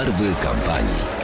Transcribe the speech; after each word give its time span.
Barwy 0.00 0.34
kampanii. 0.40 1.19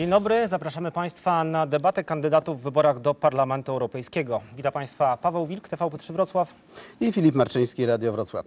Dzień 0.00 0.10
dobry, 0.10 0.48
zapraszamy 0.48 0.92
Państwa 0.92 1.44
na 1.44 1.66
debatę 1.66 2.04
kandydatów 2.04 2.60
w 2.60 2.62
wyborach 2.62 3.00
do 3.00 3.14
Parlamentu 3.14 3.72
Europejskiego. 3.72 4.40
Witam 4.56 4.72
Państwa 4.72 5.16
Paweł 5.16 5.46
Wilk, 5.46 5.68
TVP3 5.68 6.12
Wrocław. 6.12 6.54
i 7.00 7.12
Filip 7.12 7.34
Marczyński, 7.34 7.86
Radio 7.86 8.12
Wrocław. 8.12 8.46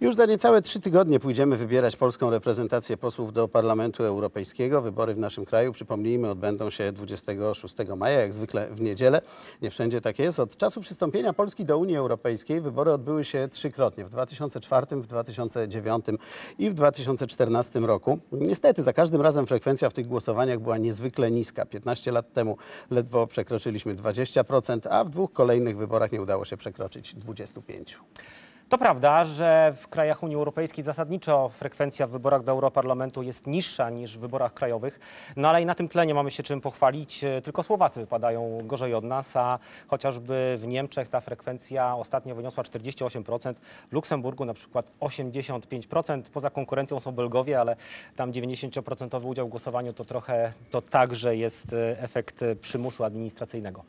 Już 0.00 0.14
za 0.14 0.26
niecałe 0.26 0.62
trzy 0.62 0.80
tygodnie 0.80 1.20
pójdziemy 1.20 1.56
wybierać 1.56 1.96
polską 1.96 2.30
reprezentację 2.30 2.96
posłów 2.96 3.32
do 3.32 3.48
Parlamentu 3.48 4.04
Europejskiego. 4.04 4.82
Wybory 4.82 5.14
w 5.14 5.18
naszym 5.18 5.44
kraju, 5.44 5.72
przypomnijmy, 5.72 6.30
odbędą 6.30 6.70
się 6.70 6.92
26 6.92 7.74
maja, 7.96 8.20
jak 8.20 8.32
zwykle 8.34 8.68
w 8.70 8.80
niedzielę. 8.80 9.20
Nie 9.62 9.70
wszędzie 9.70 10.00
tak 10.00 10.18
jest. 10.18 10.40
Od 10.40 10.56
czasu 10.56 10.80
przystąpienia 10.80 11.32
Polski 11.32 11.64
do 11.64 11.78
Unii 11.78 11.96
Europejskiej 11.96 12.60
wybory 12.60 12.92
odbyły 12.92 13.24
się 13.24 13.48
trzykrotnie, 13.48 14.04
w 14.04 14.10
2004, 14.10 14.86
w 14.90 15.06
2009 15.06 16.06
i 16.58 16.70
w 16.70 16.74
2014 16.74 17.80
roku. 17.80 18.18
Niestety 18.32 18.82
za 18.82 18.92
każdym 18.92 19.20
razem 19.20 19.46
frekwencja 19.46 19.90
w 19.90 19.92
tych 19.92 20.06
głosowaniach 20.06 20.58
była 20.60 20.79
niezwykle 20.80 21.30
niska. 21.30 21.66
15 21.66 22.12
lat 22.12 22.32
temu 22.32 22.56
ledwo 22.90 23.26
przekroczyliśmy 23.26 23.94
20%, 23.94 24.88
a 24.90 25.04
w 25.04 25.10
dwóch 25.10 25.32
kolejnych 25.32 25.76
wyborach 25.76 26.12
nie 26.12 26.22
udało 26.22 26.44
się 26.44 26.56
przekroczyć 26.56 27.14
25%. 27.14 27.96
To 28.70 28.78
prawda, 28.78 29.24
że 29.24 29.72
w 29.76 29.88
krajach 29.88 30.22
Unii 30.22 30.36
Europejskiej 30.36 30.84
zasadniczo 30.84 31.48
frekwencja 31.48 32.06
w 32.06 32.10
wyborach 32.10 32.44
do 32.44 32.52
Europarlamentu 32.52 33.22
jest 33.22 33.46
niższa 33.46 33.90
niż 33.90 34.16
w 34.16 34.20
wyborach 34.20 34.54
krajowych, 34.54 35.00
no 35.36 35.48
ale 35.48 35.62
i 35.62 35.66
na 35.66 35.74
tym 35.74 35.88
tle 35.88 36.06
nie 36.06 36.14
mamy 36.14 36.30
się 36.30 36.42
czym 36.42 36.60
pochwalić. 36.60 37.24
Tylko 37.42 37.62
Słowacy 37.62 38.00
wypadają 38.00 38.60
gorzej 38.64 38.94
od 38.94 39.04
nas, 39.04 39.36
a 39.36 39.58
chociażby 39.88 40.56
w 40.58 40.66
Niemczech 40.66 41.08
ta 41.08 41.20
frekwencja 41.20 41.96
ostatnio 41.96 42.34
wyniosła 42.34 42.64
48%, 42.64 43.54
w 43.90 43.92
Luksemburgu 43.92 44.44
na 44.44 44.54
przykład 44.54 44.90
85%. 45.00 46.22
Poza 46.22 46.50
konkurencją 46.50 47.00
są 47.00 47.12
Belgowie, 47.12 47.60
ale 47.60 47.76
tam 48.16 48.32
90% 48.32 49.26
udział 49.26 49.46
w 49.46 49.50
głosowaniu 49.50 49.92
to 49.92 50.04
trochę 50.04 50.52
to 50.70 50.82
także 50.82 51.36
jest 51.36 51.72
e, 51.72 52.00
efekt 52.00 52.42
e, 52.42 52.56
przymusu 52.56 53.04
administracyjnego. 53.04 53.84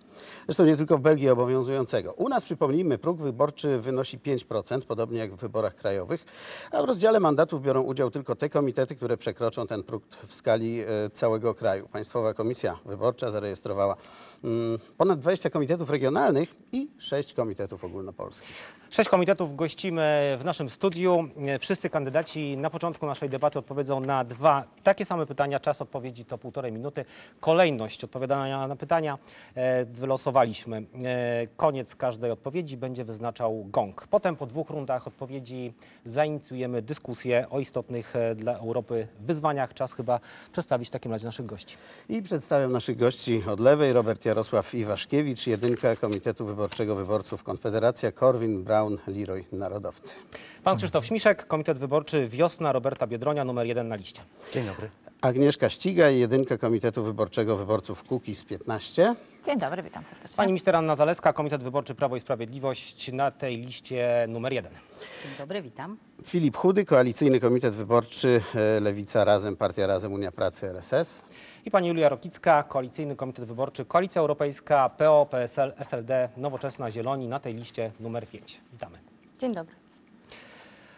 Zresztą 0.46 0.66
nie 0.66 0.78
tylko 0.78 0.98
w 0.98 1.02
Belgii 1.02 1.30
obowiązującego. 1.30 2.14
U 2.14 2.30
nas, 2.30 2.44
przypomnijmy, 2.44 2.98
próg 2.98 3.18
wyborczy 3.18 3.78
wynosi 3.78 4.20
5%, 4.20 4.71
podobnie 4.80 5.20
jak 5.20 5.34
w 5.34 5.40
wyborach 5.40 5.76
krajowych, 5.76 6.26
a 6.72 6.82
w 6.82 6.86
rozdziale 6.86 7.20
mandatów 7.20 7.62
biorą 7.62 7.82
udział 7.82 8.12
tylko 8.12 8.36
te 8.36 8.50
komitety, 8.50 8.96
które 8.96 9.18
przekroczą 9.18 9.68
ten 9.68 9.84
próg 9.84 10.04
w 10.28 10.34
skali 10.34 10.82
e, 10.82 10.86
całego 11.14 11.56
kraju. 11.56 11.88
Państwowa 11.88 12.34
Komisja 12.34 12.80
Wyborcza 12.86 13.32
zarejestrowała 13.32 13.96
mm, 14.44 14.80
ponad 14.98 15.20
20 15.20 15.50
komitetów 15.50 15.90
regionalnych 15.90 16.56
i 16.72 16.88
6 16.98 17.34
komitetów 17.34 17.84
ogólnopolskich. 17.84 18.81
Sześć 18.92 19.10
komitetów 19.10 19.56
gościmy 19.56 20.38
w 20.40 20.46
naszym 20.46 20.70
studiu. 20.70 21.28
Wszyscy 21.60 21.90
kandydaci 21.90 22.58
na 22.58 22.70
początku 22.70 23.06
naszej 23.06 23.30
debaty 23.30 23.60
odpowiedzą 23.60 24.00
na 24.00 24.24
dwa 24.24 24.64
takie 24.84 25.06
same 25.06 25.26
pytania. 25.26 25.60
Czas 25.60 25.82
odpowiedzi 25.82 26.26
to 26.26 26.38
półtorej 26.38 26.72
minuty. 26.72 27.06
Kolejność 27.40 28.04
odpowiadania 28.04 28.68
na 28.68 28.76
pytania 28.76 29.18
e, 29.56 29.86
wylosowaliśmy. 29.86 30.84
E, 31.04 31.48
Koniec 31.58 31.96
każdej 31.96 32.32
odpowiedzi 32.32 32.78
będzie 32.78 33.04
wyznaczał 33.04 33.66
gong. 33.70 34.08
Potem 34.08 34.36
po 34.36 34.46
dwóch 34.46 34.70
rundach 34.70 35.08
odpowiedzi 35.08 35.74
zainicjujemy 36.06 36.82
dyskusję 36.82 37.46
o 37.50 37.60
istotnych 37.60 38.16
e, 38.16 38.36
dla 38.36 38.58
Europy 38.58 39.08
wyzwaniach. 39.20 39.74
Czas 39.74 39.94
chyba 39.94 40.20
przedstawić 40.52 40.88
w 40.88 40.92
takim 40.92 41.12
razie 41.12 41.26
naszych 41.26 41.46
gości. 41.46 41.78
I 42.10 42.22
przedstawiam 42.22 42.72
naszych 42.72 42.98
gości 42.98 43.44
od 43.48 43.60
lewej. 43.60 43.94
Robert 43.94 44.26
Jarosław 44.26 44.76
Iwaszkiewicz, 44.76 45.48
jedynka 45.48 45.96
Komitetu 45.96 46.46
Wyborczego 46.46 46.96
Wyborców 46.96 47.44
Konfederacja, 47.44 48.12
Korwin 48.12 48.64
Braun, 48.64 48.81
Leroy 49.08 49.46
Narodowcy. 49.52 50.16
Pan 50.64 50.78
Krzysztof 50.78 51.06
Śmiszek, 51.06 51.48
Komitet 51.48 51.80
Wyborczy 51.80 52.28
Wiosna 52.28 52.72
Roberta 52.72 53.08
Biedronia, 53.08 53.46
numer 53.46 53.68
jeden 53.68 53.88
na 53.88 53.96
liście. 53.96 54.22
Dzień 54.52 54.66
dobry. 54.66 54.90
Agnieszka 55.22 55.70
Ściga, 55.70 56.10
jedynka 56.10 56.58
Komitetu 56.58 57.04
Wyborczego 57.04 57.58
Wyborców 57.58 58.04
Kukiz 58.04 58.44
15. 58.44 59.16
Dzień 59.46 59.60
dobry, 59.60 59.84
witam 59.84 60.06
serdecznie. 60.06 60.38
Pani 60.38 60.52
minister 60.52 60.76
Anna 60.76 60.96
Zaleska, 60.96 61.34
Komitet 61.34 61.64
Wyborczy 61.64 61.96
Prawo 61.96 62.16
i 62.16 62.20
Sprawiedliwość 62.20 63.12
na 63.12 63.32
tej 63.32 63.58
liście 63.58 64.26
numer 64.30 64.54
jeden. 64.54 64.72
Dzień 65.24 65.32
dobry, 65.38 65.62
witam. 65.62 65.98
Filip 66.26 66.58
Chudy, 66.58 66.86
Koalicyjny 66.86 67.40
Komitet 67.40 67.76
Wyborczy 67.76 68.42
e, 68.56 68.80
Lewica 68.80 69.24
Razem, 69.24 69.56
Partia 69.56 69.88
Razem, 69.88 70.14
Unia 70.14 70.32
Pracy, 70.32 70.68
RSS. 70.68 71.24
I 71.66 71.72
pani 71.72 71.88
Julia 71.88 72.10
Rokicka, 72.10 72.64
Koalicyjny 72.64 73.16
Komitet 73.16 73.46
Wyborczy 73.46 73.86
Koalicja 73.86 74.22
Europejska, 74.22 74.90
PO, 74.90 75.28
PSL, 75.32 75.74
SLD, 75.78 76.30
Nowoczesna, 76.38 76.92
Zieloni 76.92 77.28
na 77.28 77.40
tej 77.40 77.54
liście 77.54 77.92
numer 78.00 78.28
5. 78.28 78.62
Witamy. 78.72 78.98
Dzień 79.40 79.54
dobry. 79.54 79.76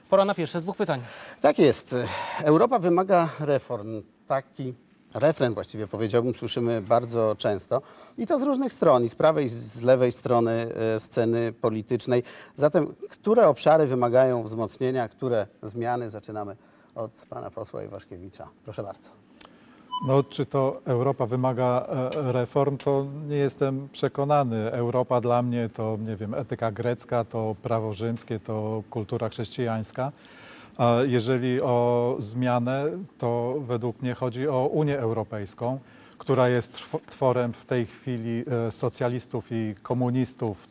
Pora 0.09 0.25
na 0.25 0.35
pierwsze 0.35 0.59
z 0.59 0.63
dwóch 0.63 0.77
pytań. 0.77 1.01
Tak 1.41 1.59
jest. 1.59 1.95
Europa 2.43 2.79
wymaga 2.79 3.29
reform. 3.39 4.01
Taki 4.27 4.73
refren 5.13 5.53
właściwie 5.53 5.87
powiedziałbym 5.87 6.35
słyszymy 6.35 6.81
bardzo 6.81 7.35
często. 7.37 7.81
I 8.17 8.27
to 8.27 8.39
z 8.39 8.43
różnych 8.43 8.73
stron, 8.73 9.03
i 9.03 9.09
z 9.09 9.15
prawej, 9.15 9.45
i 9.45 9.49
z 9.49 9.81
lewej 9.81 10.11
strony 10.11 10.51
e, 10.95 10.99
sceny 10.99 11.53
politycznej. 11.53 12.23
Zatem, 12.55 12.95
które 13.09 13.47
obszary 13.47 13.87
wymagają 13.87 14.43
wzmocnienia, 14.43 15.09
które 15.09 15.47
zmiany? 15.63 16.09
Zaczynamy 16.09 16.55
od 16.95 17.11
pana 17.29 17.51
posła 17.51 17.83
Iwaszkiewicza. 17.83 18.49
Proszę 18.63 18.83
bardzo. 18.83 19.22
No, 20.07 20.23
czy 20.23 20.45
to 20.45 20.81
Europa 20.85 21.25
wymaga 21.25 21.85
e, 21.89 22.31
reform, 22.31 22.77
to 22.77 23.05
nie 23.27 23.35
jestem 23.35 23.89
przekonany. 23.91 24.71
Europa 24.71 25.21
dla 25.21 25.41
mnie 25.41 25.69
to, 25.69 25.97
nie 26.05 26.15
wiem, 26.15 26.33
etyka 26.33 26.71
grecka, 26.71 27.23
to 27.23 27.55
prawo 27.61 27.93
rzymskie, 27.93 28.39
to 28.39 28.83
kultura 28.89 29.29
chrześcijańska. 29.29 30.11
A 30.77 30.95
jeżeli 31.05 31.61
o 31.61 32.15
zmianę, 32.19 32.85
to 33.17 33.55
według 33.67 34.01
mnie 34.01 34.13
chodzi 34.13 34.47
o 34.47 34.67
Unię 34.67 34.99
Europejską, 34.99 35.79
która 36.17 36.49
jest 36.49 36.85
tworem 37.05 37.53
w 37.53 37.65
tej 37.65 37.85
chwili 37.85 38.43
e, 38.67 38.71
socjalistów 38.71 39.45
i 39.51 39.75
komunistów, 39.83 40.67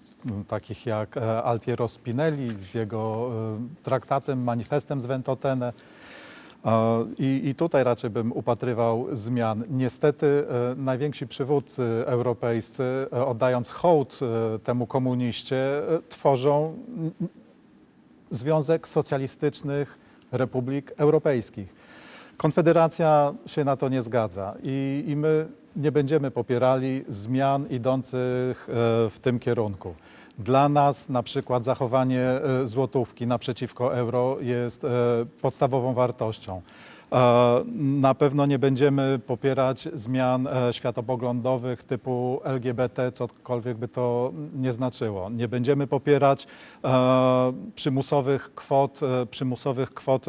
takich 0.49 0.87
jak 0.87 1.17
e, 1.17 1.43
Altiero 1.43 1.89
Spinelli 1.89 2.51
z 2.51 2.75
jego 2.75 3.31
traktatem, 3.83 4.45
manifestem 4.45 5.01
z 5.01 5.07
Ventotene, 5.07 5.73
I, 7.19 7.41
I 7.45 7.55
tutaj 7.55 7.85
raczej 7.85 8.11
bym 8.11 8.33
upatrywał 8.33 9.07
zmian. 9.13 9.65
Niestety 9.71 10.27
e, 10.27 10.75
najwięksi 10.77 11.27
przywódcy 11.27 11.83
europejscy, 12.07 12.83
e, 13.13 13.27
oddając 13.27 13.71
hołd 13.71 14.19
e, 14.23 14.59
temu 14.59 14.87
komuniście, 14.87 15.83
tworzą 16.09 16.79
Związek 18.31 18.89
Socjalistycznych 18.89 19.99
Republik 20.33 20.93
Europejskich. 20.97 21.75
Konfederacja 22.37 23.33
się 23.47 23.65
na 23.65 23.77
to 23.77 23.89
nie 23.89 24.03
zgadza 24.03 24.55
i, 24.63 25.05
i 25.07 25.17
my 25.17 25.49
nie 25.77 25.93
będziemy 25.93 26.31
popierali 26.31 27.05
zmian 27.09 27.67
idących 27.71 28.69
w 29.11 29.17
tym 29.23 29.39
kierunku. 29.39 29.95
Dla 30.39 30.69
nas 30.69 31.09
na 31.09 31.23
przykład 31.23 31.65
zachowanie 31.65 32.21
e, 32.21 32.67
złotówki 32.67 33.27
naprzeciwko 33.27 33.97
euro 33.97 34.37
jest 34.41 34.85
e, 34.85 34.89
podstawową 35.41 35.95
wartością. 35.95 36.63
E, 37.13 37.65
Na 37.77 38.15
pewno 38.15 38.47
nie 38.47 38.59
będziemy 38.59 39.21
popierać 39.27 39.89
zmian 39.95 40.49
światopoglądowych 40.73 41.85
typu 41.85 42.41
LGBT, 42.45 43.13
cokolwiek 43.13 43.79
by 43.79 43.89
to 43.89 44.33
nie 44.55 44.73
znaczyło. 44.73 45.31
Nie 45.31 45.49
będziemy 45.49 45.87
popierać 45.87 46.47
przymusowych 47.75 48.55
kwot, 48.55 49.01
przymusowych 49.31 49.95
kwot 49.95 50.27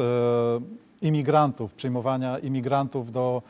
imigrantów, 1.02 1.74
przyjmowania 1.74 2.38
imigrantów 2.38 3.12
do 3.12 3.42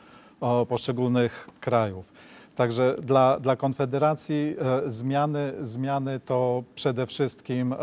poszczególnych 0.67 1.49
krajów. 1.59 2.14
Także 2.55 2.95
dla, 3.01 3.39
dla 3.39 3.55
Konfederacji 3.55 4.55
e, 4.59 4.89
zmiany, 4.89 5.53
zmiany 5.61 6.19
to 6.19 6.63
przede 6.75 7.07
wszystkim 7.07 7.73
e, 7.73 7.77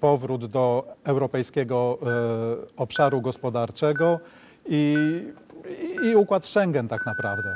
powrót 0.00 0.46
do 0.46 0.94
europejskiego 1.04 1.98
e, 2.02 2.76
obszaru 2.76 3.20
gospodarczego 3.20 4.18
i, 4.66 4.96
i, 6.04 6.06
i 6.06 6.16
układ 6.16 6.46
Schengen 6.46 6.88
tak 6.88 7.00
naprawdę. 7.06 7.48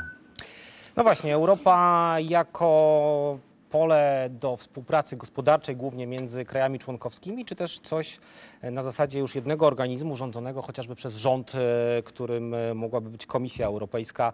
No 0.96 1.02
właśnie, 1.02 1.34
Europa 1.34 2.16
jako 2.20 3.38
pole 3.72 4.30
do 4.30 4.56
współpracy 4.56 5.16
gospodarczej, 5.16 5.76
głównie 5.76 6.06
między 6.06 6.44
krajami 6.44 6.78
członkowskimi, 6.78 7.44
czy 7.44 7.54
też 7.54 7.80
coś 7.80 8.18
e, 8.60 8.70
na 8.70 8.82
zasadzie 8.82 9.18
już 9.18 9.34
jednego 9.34 9.66
organizmu 9.66 10.16
rządzonego 10.16 10.62
chociażby 10.62 10.94
przez 10.94 11.16
rząd, 11.16 11.52
e, 11.54 12.02
którym 12.02 12.54
e, 12.54 12.74
mogłaby 12.74 13.10
być 13.10 13.26
Komisja 13.26 13.66
Europejska. 13.66 14.32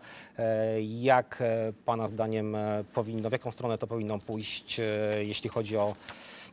Jak 0.89 1.43
Pana 1.85 2.09
zdaniem 2.09 2.57
powinno, 2.95 3.29
w 3.29 3.33
jaką 3.33 3.53
stronę 3.53 3.79
to 3.79 3.87
powinno 3.87 4.19
pójść, 4.19 4.81
jeśli 5.21 5.51
chodzi 5.51 5.77
o 5.77 5.95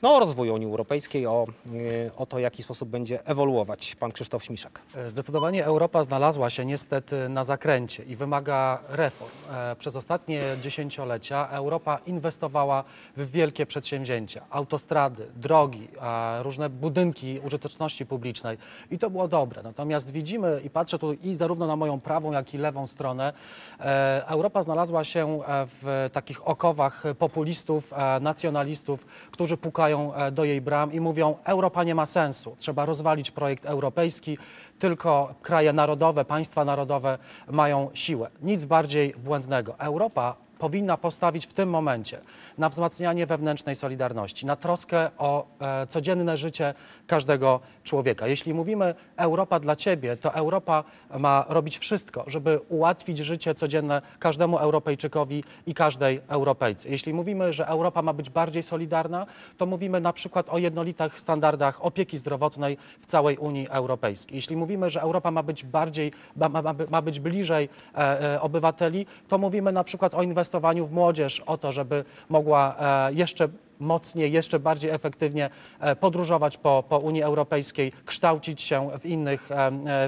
no, 0.05 0.15
o 0.15 0.19
rozwoju 0.19 0.53
Unii 0.53 0.67
Europejskiej, 0.67 1.27
o, 1.27 1.45
y, 1.75 2.11
o 2.17 2.25
to, 2.25 2.37
w 2.37 2.39
jaki 2.39 2.63
sposób 2.63 2.89
będzie 2.89 3.27
ewoluować. 3.27 3.95
Pan 3.95 4.11
Krzysztof 4.11 4.43
Śmiszek. 4.43 4.81
Zdecydowanie 5.09 5.65
Europa 5.65 6.03
znalazła 6.03 6.49
się 6.49 6.65
niestety 6.65 7.29
na 7.29 7.43
zakręcie 7.43 8.03
i 8.03 8.15
wymaga 8.15 8.79
reform. 8.89 9.31
E, 9.51 9.75
Przez 9.75 9.95
ostatnie 9.95 10.43
dziesięciolecia 10.61 11.47
Europa 11.49 11.99
inwestowała 12.05 12.83
w 13.17 13.31
wielkie 13.31 13.65
przedsięwzięcia, 13.65 14.45
autostrady, 14.49 15.27
drogi, 15.35 15.87
e, 16.01 16.43
różne 16.43 16.69
budynki 16.69 17.39
użyteczności 17.39 18.05
publicznej 18.05 18.57
i 18.91 18.99
to 18.99 19.09
było 19.09 19.27
dobre. 19.27 19.63
Natomiast 19.63 20.11
widzimy 20.11 20.61
i 20.63 20.69
patrzę 20.69 20.99
tu 20.99 21.13
i 21.13 21.35
zarówno 21.35 21.67
na 21.67 21.75
moją 21.75 22.01
prawą, 22.01 22.31
jak 22.31 22.53
i 22.53 22.57
lewą 22.57 22.87
stronę, 22.87 23.33
e, 23.79 24.23
Europa 24.27 24.63
znalazła 24.63 25.03
się 25.03 25.39
e, 25.47 25.67
w 25.81 26.09
takich 26.13 26.47
okowach 26.47 27.03
populistów, 27.19 27.93
e, 27.93 28.19
nacjonalistów, 28.19 29.05
którzy 29.31 29.57
pukają 29.57 29.94
e, 29.95 30.31
do 30.31 30.43
jej 30.43 30.61
bram 30.61 30.93
i 30.93 30.99
mówią, 30.99 31.35
Europa 31.43 31.83
nie 31.83 31.95
ma 31.95 32.05
sensu, 32.05 32.55
trzeba 32.57 32.85
rozwalić 32.85 33.31
projekt 33.31 33.65
europejski, 33.65 34.37
tylko 34.79 35.33
kraje 35.41 35.73
narodowe, 35.73 36.25
państwa 36.25 36.65
narodowe 36.65 37.17
mają 37.51 37.89
siłę. 37.93 38.29
Nic 38.41 38.65
bardziej 38.65 39.13
błędnego. 39.13 39.79
Europa 39.79 40.44
powinna 40.59 40.97
postawić 40.97 41.45
w 41.45 41.53
tym 41.53 41.69
momencie 41.69 42.21
na 42.57 42.69
wzmacnianie 42.69 43.25
wewnętrznej 43.25 43.75
solidarności, 43.75 44.45
na 44.45 44.55
troskę 44.55 45.09
o 45.17 45.45
e, 45.59 45.87
codzienne 45.87 46.37
życie 46.37 46.73
każdego 47.07 47.59
człowieka. 47.83 48.27
Jeśli 48.27 48.53
mówimy 48.53 48.95
Europa 49.17 49.59
dla 49.59 49.75
Ciebie, 49.75 50.17
to 50.17 50.33
Europa 50.33 50.83
ma 51.19 51.45
robić 51.49 51.77
wszystko, 51.77 52.23
żeby 52.27 52.59
ułatwić 52.69 53.17
życie 53.17 53.55
codzienne 53.55 54.01
każdemu 54.19 54.57
Europejczykowi 54.57 55.43
i 55.67 55.73
każdej 55.73 56.21
Europejce. 56.27 56.89
Jeśli 56.89 57.13
mówimy, 57.13 57.53
że 57.53 57.67
Europa 57.67 58.01
ma 58.01 58.13
być 58.13 58.29
bardziej 58.29 58.63
solidarna, 58.63 59.25
to 59.57 59.65
mówimy 59.65 59.99
na 59.99 60.13
przykład 60.13 60.49
o 60.49 60.57
jednolitych 60.57 61.19
standardach 61.19 61.85
opieki 61.85 62.17
zdrowotnej 62.17 62.77
w 62.99 63.05
całej 63.05 63.37
Unii 63.37 63.67
Europejskiej. 63.69 64.35
Jeśli 64.35 64.55
mówimy, 64.55 64.89
że 64.89 65.01
Europa 65.01 65.31
ma 65.31 65.43
być 65.43 65.63
bardziej, 65.63 66.11
ma, 66.35 66.49
ma, 66.49 66.75
ma 66.89 67.01
być 67.01 67.19
bliżej 67.19 67.69
e, 67.95 68.33
e, 68.35 68.41
obywateli, 68.41 69.05
to 69.27 69.37
mówimy 69.37 69.71
na 69.71 69.83
przykład 69.83 70.13
o 70.13 70.23
inwestowaniu 70.45 70.85
w 70.85 70.91
młodzież, 70.91 71.39
o 71.39 71.57
to, 71.57 71.71
żeby 71.71 72.05
mogła 72.29 72.75
e, 72.79 73.13
jeszcze 73.13 73.47
mocniej, 73.79 74.31
jeszcze 74.31 74.59
bardziej 74.59 74.91
efektywnie 74.91 75.49
e, 75.79 75.95
podróżować 75.95 76.57
po, 76.57 76.83
po 76.89 76.97
Unii 76.97 77.23
Europejskiej, 77.23 77.91
kształcić 78.05 78.61
się 78.61 78.89
w 78.99 79.05
innych, 79.05 79.51
e, 79.51 79.55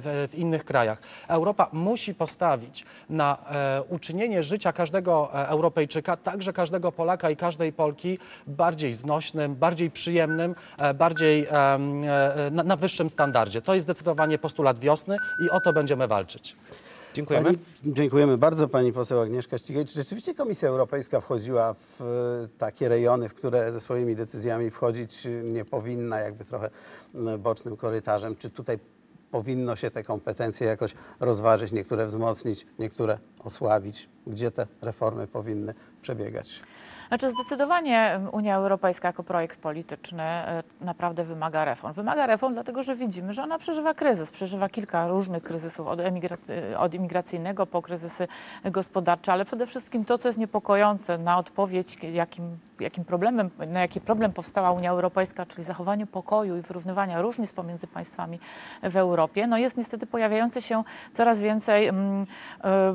w, 0.02 0.28
w 0.32 0.36
innych 0.36 0.66
krajach. 0.66 1.02
Europa 1.28 1.70
musi 1.74 2.14
postawić 2.14 2.86
na 3.10 3.38
uczynienie 3.90 4.44
życia 4.44 4.74
każdego 4.74 5.34
Europejczyka, 5.34 6.18
także 6.18 6.54
każdego 6.54 6.92
Polaka 6.92 7.30
i 7.30 7.36
każdej 7.36 7.74
Polki 7.74 8.20
bardziej 8.48 8.94
znośnym, 8.94 9.56
bardziej 9.56 9.92
przyjemnym, 9.92 10.56
bardziej 10.96 11.48
na, 12.52 12.64
na 12.64 12.76
wyższym 12.76 13.10
standardzie. 13.10 13.62
To 13.62 13.76
jest 13.76 13.86
zdecydowanie 13.86 14.38
postulat 14.38 14.80
wiosny 14.80 15.16
i 15.46 15.50
o 15.50 15.60
to 15.60 15.74
będziemy 15.74 16.08
walczyć. 16.08 16.56
Dziękujemy. 17.18 17.46
Pani, 17.46 17.58
dziękujemy 17.86 18.38
bardzo 18.38 18.68
pani 18.68 18.94
poseł 18.94 19.22
Agnieszka 19.22 19.58
Ścigaj. 19.58 19.86
Czy 19.86 19.94
rzeczywiście 19.94 20.36
Komisja 20.36 20.70
Europejska 20.70 21.22
wchodziła 21.22 21.74
w 21.74 22.02
e, 22.02 22.06
takie 22.58 22.90
rejony, 22.90 23.30
w 23.30 23.34
które 23.34 23.74
ze 23.74 23.82
swoimi 23.82 24.16
decyzjami 24.16 24.70
wchodzić 24.72 25.26
e, 25.26 25.30
nie 25.30 25.66
powinna, 25.66 26.20
jakby 26.20 26.46
trochę 26.46 26.70
m, 27.16 27.40
bocznym 27.40 27.78
korytarzem? 27.78 28.36
Czy 28.36 28.50
tutaj 28.50 28.80
powinno 29.32 29.76
się 29.76 29.92
te 29.92 30.04
kompetencje 30.04 30.68
jakoś 30.68 30.94
rozważyć, 31.20 31.72
niektóre 31.72 32.06
wzmocnić, 32.06 32.68
niektóre 32.80 33.18
osłabić? 33.44 34.10
Gdzie 34.28 34.52
te 34.52 34.68
reformy 34.82 35.28
powinny 35.28 35.74
przebiegać? 36.02 36.62
Znaczy 37.08 37.30
zdecydowanie 37.32 38.20
Unia 38.32 38.56
Europejska 38.56 39.08
jako 39.08 39.24
projekt 39.24 39.60
polityczny 39.60 40.24
e, 40.24 40.64
naprawdę 40.82 41.24
wymaga 41.24 41.66
reform. 41.66 41.94
Wymaga 41.94 42.28
reform 42.28 42.54
dlatego, 42.54 42.84
że 42.84 42.96
widzimy, 42.96 43.34
że 43.34 43.44
ona 43.44 43.58
przeżywa 43.58 43.94
kryzys. 43.94 44.32
Przeżywa 44.32 44.70
kilka 44.70 45.08
różnych 45.08 45.44
kryzysów, 45.44 45.88
od, 45.88 46.00
e, 46.00 46.80
od 46.80 46.94
imigracyjnego 46.94 47.66
po 47.66 47.82
kryzysy 47.82 48.28
gospodarcze, 48.66 49.34
ale 49.34 49.46
przede 49.46 49.68
wszystkim 49.68 50.06
to, 50.06 50.18
co 50.18 50.30
jest 50.30 50.40
niepokojące 50.40 51.18
na 51.18 51.38
odpowiedź, 51.38 51.98
jakim, 52.14 52.58
jakim 52.80 53.06
problemem, 53.06 53.50
na 53.70 53.80
jaki 53.80 54.02
problem 54.02 54.34
powstała 54.34 54.72
Unia 54.72 54.92
Europejska, 54.92 55.46
czyli 55.46 55.64
zachowanie 55.64 56.08
pokoju 56.08 56.58
i 56.58 56.62
wyrównywania 56.62 57.22
różnic 57.22 57.54
pomiędzy 57.54 57.88
państwami 57.88 58.40
w 58.84 58.98
Europie, 58.98 59.48
no 59.48 59.58
jest 59.58 59.78
niestety 59.78 60.08
pojawiające 60.08 60.62
się 60.62 60.84
coraz 61.14 61.42
więcej 61.42 61.88
mm, 61.88 62.26
e, 62.64 62.94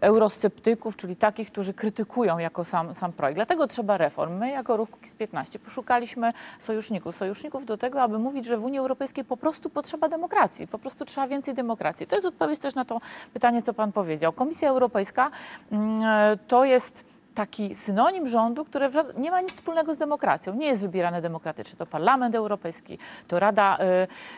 eurosceptyków, 0.00 0.96
czyli 0.96 1.16
takich, 1.16 1.50
którzy 1.50 1.74
krytykują 1.74 2.38
jako 2.38 2.64
sam, 2.64 2.94
sam 2.94 3.12
projekt. 3.12 3.36
Dlatego 3.36 3.66
trzeba 3.66 3.96
reform. 3.96 4.38
My 4.38 4.50
jako 4.50 4.76
Ruch 4.76 4.90
Kukiz 4.90 5.14
15 5.14 5.58
poszukaliśmy 5.58 6.32
sojuszników. 6.58 7.16
Sojuszników 7.16 7.64
do 7.64 7.76
tego, 7.76 8.02
aby 8.02 8.18
mówić, 8.18 8.44
że 8.44 8.58
w 8.58 8.64
Unii 8.64 8.78
Europejskiej 8.78 9.24
po 9.24 9.36
prostu 9.36 9.70
potrzeba 9.70 10.08
demokracji. 10.08 10.66
Po 10.66 10.78
prostu 10.78 11.04
trzeba 11.04 11.28
więcej 11.28 11.54
demokracji. 11.54 12.06
To 12.06 12.16
jest 12.16 12.26
odpowiedź 12.26 12.58
też 12.58 12.74
na 12.74 12.84
to 12.84 13.00
pytanie, 13.32 13.62
co 13.62 13.74
pan 13.74 13.92
powiedział. 13.92 14.32
Komisja 14.32 14.68
Europejska 14.70 15.30
mm, 15.72 16.02
e, 16.02 16.36
to 16.48 16.64
jest 16.64 17.13
taki 17.34 17.74
synonim 17.74 18.26
rządu, 18.26 18.64
który 18.64 18.90
nie 19.16 19.30
ma 19.30 19.40
nic 19.40 19.52
wspólnego 19.52 19.94
z 19.94 19.96
demokracją. 19.96 20.54
Nie 20.54 20.66
jest 20.66 20.82
wybierany 20.82 21.22
demokratycznie. 21.22 21.78
To 21.78 21.86
Parlament 21.86 22.34
Europejski, 22.34 22.98
to 23.28 23.40
Rada 23.40 23.78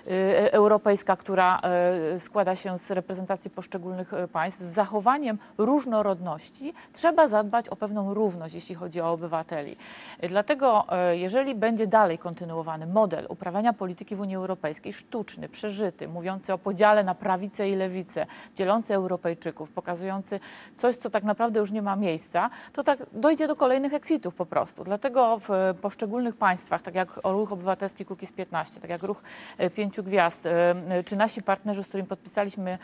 y, 0.06 0.12
y, 0.12 0.52
Europejska, 0.52 1.16
która 1.16 1.60
y, 2.14 2.20
składa 2.20 2.56
się 2.56 2.78
z 2.78 2.90
reprezentacji 2.90 3.50
poszczególnych 3.50 4.12
państw. 4.32 4.60
Z 4.60 4.64
zachowaniem 4.64 5.38
różnorodności 5.58 6.75
trzeba 6.93 7.28
zadbać 7.28 7.69
o 7.69 7.76
pewną 7.76 8.14
równość, 8.14 8.54
jeśli 8.54 8.75
chodzi 8.75 9.00
o 9.00 9.12
obywateli. 9.12 9.76
Dlatego, 10.28 10.84
jeżeli 11.12 11.54
będzie 11.54 11.87
dalej 11.87 12.19
kontynuowany 12.19 12.87
model 12.87 13.26
uprawiania 13.28 13.72
polityki 13.72 14.16
w 14.16 14.20
Unii 14.20 14.37
Europejskiej, 14.37 14.93
sztuczny, 14.93 15.48
przeżyty, 15.48 16.08
mówiący 16.08 16.52
o 16.52 16.58
podziale 16.58 17.04
na 17.04 17.14
prawicę 17.14 17.69
i 17.69 17.75
lewicę, 17.75 18.26
dzielący 18.54 18.94
Europejczyków, 18.94 19.70
pokazujący 19.70 20.40
coś, 20.76 20.96
co 20.96 21.10
tak 21.10 21.25
naprawdę 21.25 21.60
już 21.60 21.72
nie 21.72 21.82
ma 21.82 21.96
miejsca, 21.96 22.50
to 22.72 22.82
tak 22.86 22.98
dojdzie 23.12 23.48
do 23.48 23.56
kolejnych 23.56 23.94
exitów 23.94 24.34
po 24.34 24.46
prostu. 24.46 24.84
Dlatego 24.84 25.38
w 25.38 25.50
e, 25.50 25.74
poszczególnych 25.74 26.36
państwach, 26.36 26.82
tak 26.82 26.94
jak 26.94 27.20
Ruch 27.24 27.52
Obywatelski 27.52 28.04
Kukiz 28.04 28.32
15, 28.32 28.80
tak 28.80 28.90
jak 28.90 29.02
Ruch 29.02 29.22
e, 29.58 29.70
Pięciu 29.70 30.02
Gwiazd, 30.02 30.46
e, 30.46 30.74
czy 31.04 31.16
nasi 31.16 31.42
partnerzy, 31.42 31.82
z 31.82 31.88
którymi 31.88 32.08
podpisaliśmy 32.08 32.78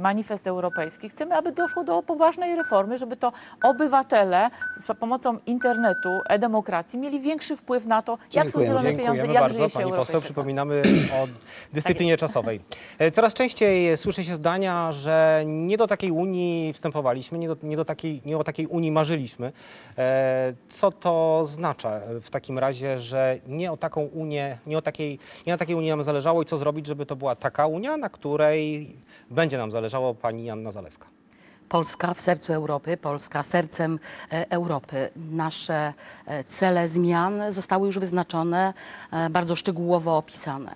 manifest 0.00 0.46
europejski, 0.46 1.08
chcemy, 1.08 1.34
aby 1.34 1.52
doszło 1.52 1.84
do 1.84 2.02
poważnej 2.02 2.56
reformy, 2.56 2.98
żeby 2.98 3.16
to 3.16 3.32
obywatele 3.62 4.50
za 4.76 4.94
pomocą 4.94 5.38
internetu, 5.46 6.08
e-demokracji 6.28 6.98
mieli 6.98 7.20
większy 7.20 7.56
wpływ 7.56 7.86
na 7.86 8.02
to, 8.02 8.18
jak 8.32 8.50
są 8.50 8.64
dzielone 8.64 8.92
pieniądze, 8.92 9.26
jak 9.26 9.42
bardzo 9.42 9.56
żyje 9.56 9.70
się 9.70 9.78
Pani 9.78 9.92
poseł. 9.92 10.20
Przypominamy 10.20 10.82
o 11.22 11.28
dyscyplinie 11.72 12.16
czasowej. 12.16 12.60
Coraz 13.12 13.34
częściej 13.34 13.96
słyszy 13.96 14.24
się 14.24 14.34
zdania, 14.34 14.92
że 14.92 15.42
nie 15.46 15.76
do 15.76 15.86
takiej 15.86 16.10
Unii 16.10 16.72
wstępowaliśmy, 16.72 17.38
nie, 17.38 17.48
do, 17.48 17.56
nie, 17.62 17.76
do 17.76 17.84
takiej, 17.84 18.22
nie 18.24 18.38
o 18.38 18.44
takiej 18.44 18.66
Unii 18.66 18.92
marzyliśmy. 18.92 19.03
E, 19.98 20.54
Co 20.68 20.92
to 20.92 21.38
oznacza 21.38 22.00
w 22.22 22.30
takim 22.30 22.58
razie, 22.58 23.00
że 23.00 23.38
nie 23.46 23.72
o 23.72 23.76
taką 23.76 24.00
Unię, 24.04 24.58
nie, 24.66 24.78
o 24.78 24.82
takiej, 24.82 25.18
nie 25.46 25.52
na 25.52 25.58
takiej 25.58 25.76
Unii 25.76 25.90
nam 25.90 26.04
zależało 26.04 26.42
i 26.42 26.46
co 26.46 26.58
zrobić, 26.58 26.86
żeby 26.86 27.06
to 27.06 27.16
była 27.16 27.34
taka 27.36 27.66
Unia, 27.66 27.96
na 27.96 28.08
której 28.08 28.96
będzie 29.30 29.58
nam 29.58 29.70
zależało 29.70 30.14
pani 30.14 30.44
Janna 30.44 30.72
Zaleska? 30.72 31.06
Polska 31.68 32.14
w 32.14 32.20
sercu 32.20 32.52
Europy, 32.52 32.96
Polska 32.96 33.42
sercem 33.42 33.98
e, 34.32 34.50
Europy. 34.50 35.10
Nasze 35.16 35.94
e, 36.26 36.44
cele 36.44 36.88
zmian 36.88 37.42
zostały 37.52 37.86
już 37.86 37.98
wyznaczone, 37.98 38.74
bardzo 39.30 39.56
szczegółowo 39.56 40.16
opisane 40.16 40.74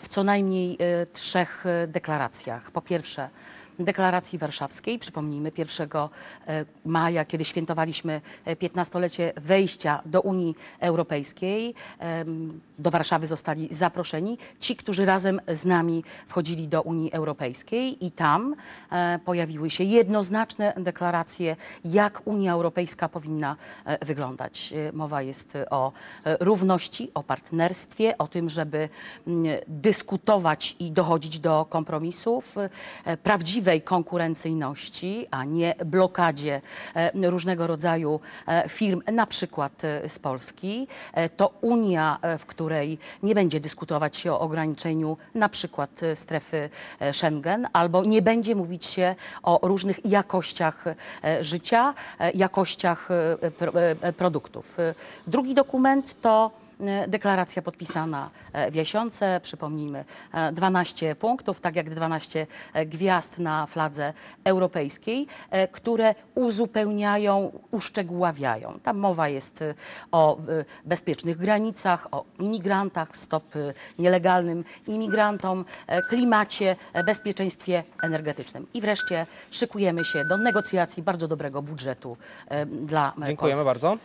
w 0.00 0.08
co 0.08 0.24
najmniej 0.24 0.78
trzech 1.12 1.64
deklaracjach. 1.88 2.70
Po 2.70 2.82
pierwsze, 2.82 3.28
deklaracji 3.84 4.38
warszawskiej, 4.38 4.98
przypomnijmy 4.98 5.52
1 5.58 5.88
e, 6.46 6.64
maja, 6.84 7.24
kiedy 7.24 7.44
świętowaliśmy 7.44 8.20
e, 8.44 8.56
15-lecie 8.56 9.32
wejścia 9.36 10.02
do 10.06 10.20
Unii 10.20 10.54
Europejskiej. 10.80 11.74
Do 12.78 12.90
Warszawy 12.90 13.26
zostali 13.26 13.68
zaproszeni 13.70 14.38
ci, 14.60 14.76
którzy 14.76 15.04
razem 15.04 15.40
z 15.48 15.64
nami 15.64 16.04
wchodzili 16.26 16.68
do 16.68 16.82
Unii 16.82 17.12
Europejskiej 17.12 18.06
i 18.06 18.10
tam 18.10 18.54
e, 18.90 19.18
pojawiły 19.24 19.70
się 19.70 19.84
jednoznaczne 19.84 20.72
deklaracje, 20.76 21.56
jak 21.84 22.22
Unia 22.24 22.52
Europejska 22.52 23.08
powinna 23.08 23.56
e, 23.84 24.06
wyglądać. 24.06 24.72
E, 24.72 24.92
Mowa 24.92 25.22
jest 25.22 25.58
o 25.70 25.92
e, 26.24 26.36
równości, 26.40 27.10
o 27.14 27.22
partnerstwie, 27.22 28.18
o 28.18 28.26
tym, 28.28 28.48
żeby 28.48 28.88
dyskutować 29.68 30.76
i 30.78 30.90
dochodzić 30.90 31.38
do 31.38 31.66
kompromisów, 31.68 32.56
e, 33.04 33.16
prawdziwej 33.16 33.69
konkurencyjności, 33.78 35.26
a 35.30 35.44
nie 35.44 35.74
blokadzie 35.84 36.60
e, 36.94 37.30
różnego 37.30 37.66
rodzaju 37.66 38.20
e, 38.46 38.68
firm, 38.68 39.02
na 39.12 39.26
przykład 39.26 39.84
e, 39.84 40.08
z 40.08 40.18
Polski. 40.18 40.88
To 41.36 41.52
Unia, 41.60 42.18
w 42.38 42.46
której 42.46 42.98
nie 43.22 43.34
będzie 43.34 43.60
dyskutować 43.60 44.16
się 44.16 44.32
o 44.32 44.40
ograniczeniu 44.40 45.16
na 45.34 45.48
przykład 45.48 46.00
strefy 46.14 46.70
Schengen, 47.12 47.68
albo 47.72 48.04
nie 48.04 48.22
będzie 48.22 48.54
mówić 48.54 48.86
się 48.86 49.14
o 49.42 49.58
różnych 49.62 50.06
jakościach 50.06 50.84
życia, 51.40 51.94
jakościach 52.34 53.08
pro- 53.58 53.72
produktów. 54.16 54.76
Drugi 55.26 55.54
dokument 55.54 56.20
to 56.20 56.50
deklaracja 57.08 57.62
podpisana 57.62 58.30
e, 58.52 58.70
w 58.70 58.74
Jasiące, 58.74 59.40
przypomnijmy, 59.42 60.04
e, 60.32 60.52
12 60.52 61.14
punktów, 61.14 61.60
tak 61.60 61.76
jak 61.76 61.90
12 61.90 62.46
gwiazd 62.86 63.38
na 63.38 63.66
fladze 63.66 64.12
europejskiej, 64.44 65.26
e, 65.50 65.68
które 65.68 66.14
uzupełniają, 66.34 67.52
uszczegóławiają. 67.70 68.78
Tam 68.82 68.98
mowa 68.98 69.28
jest 69.28 69.62
e, 69.62 69.74
o 70.12 70.38
e, 70.38 70.40
bezpiecznych 70.84 71.36
granicach, 71.36 72.08
o 72.10 72.24
imigrantach, 72.38 73.16
stop 73.16 73.56
e, 73.56 73.58
nielegalnym 73.98 74.64
imigrantom, 74.86 75.64
e, 75.86 76.02
klimacie, 76.02 76.76
e, 76.92 77.04
bezpieczeństwie 77.04 77.84
energetycznym. 78.02 78.66
I 78.74 78.80
wreszcie 78.80 79.26
szykujemy 79.50 80.04
się 80.04 80.24
do 80.24 80.36
negocjacji 80.36 81.02
bardzo 81.02 81.28
dobrego 81.28 81.62
budżetu 81.62 82.16
e, 82.48 82.66
dla 82.66 83.12
e, 83.22 83.26
Dziękujemy 83.26 83.64
Polski. 83.64 83.80
bardzo. 83.82 83.98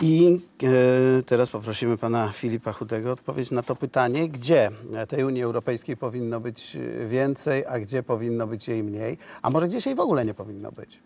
I 0.00 0.40
e, 0.62 1.22
teraz 1.22 1.50
poprosimy 1.50 1.96
pana 1.96 2.28
Filipa 2.28 2.72
Chudego 2.72 3.10
o 3.10 3.12
odpowiedź 3.12 3.50
na 3.50 3.62
to 3.62 3.76
pytanie, 3.76 4.28
gdzie 4.28 4.70
tej 5.08 5.24
Unii 5.24 5.42
Europejskiej 5.42 5.96
powinno 5.96 6.40
być 6.40 6.76
e, 6.76 7.06
więcej, 7.06 7.66
a 7.66 7.80
gdzie 7.80 8.02
powinno 8.02 8.46
być 8.46 8.68
jej 8.68 8.82
mniej, 8.82 9.18
a 9.42 9.50
może 9.50 9.68
gdzieś 9.68 9.86
jej 9.86 9.94
w 9.94 10.00
ogóle 10.00 10.24
nie 10.24 10.34
powinno 10.34 10.72
być. 10.72 10.98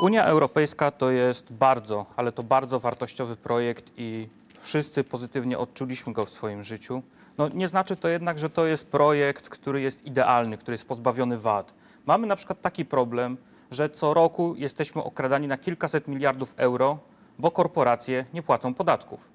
Unia 0.00 0.24
Europejska 0.24 0.90
to 0.90 1.10
jest 1.10 1.52
bardzo, 1.52 2.06
ale 2.16 2.32
to 2.32 2.42
bardzo 2.42 2.80
wartościowy 2.80 3.36
projekt 3.36 3.90
i 3.96 4.28
wszyscy 4.58 5.04
pozytywnie 5.04 5.58
odczuliśmy 5.58 6.12
go 6.12 6.24
w 6.24 6.30
swoim 6.30 6.64
życiu. 6.64 7.02
No, 7.38 7.48
nie 7.48 7.68
znaczy 7.68 7.96
to 7.96 8.08
jednak, 8.08 8.38
że 8.38 8.50
to 8.50 8.66
jest 8.66 8.86
projekt, 8.86 9.48
który 9.48 9.80
jest 9.80 10.06
idealny, 10.06 10.58
który 10.58 10.74
jest 10.74 10.88
pozbawiony 10.88 11.38
wad. 11.38 11.74
Mamy 12.06 12.26
na 12.26 12.36
przykład 12.36 12.60
taki 12.60 12.84
problem, 12.84 13.36
że 13.70 13.90
co 13.90 14.14
roku 14.14 14.54
jesteśmy 14.56 15.02
okradani 15.02 15.48
na 15.48 15.58
kilkaset 15.58 16.08
miliardów 16.08 16.54
euro, 16.56 16.98
bo 17.42 17.50
korporacje 17.50 18.24
nie 18.34 18.42
płacą 18.42 18.74
podatków. 18.74 19.30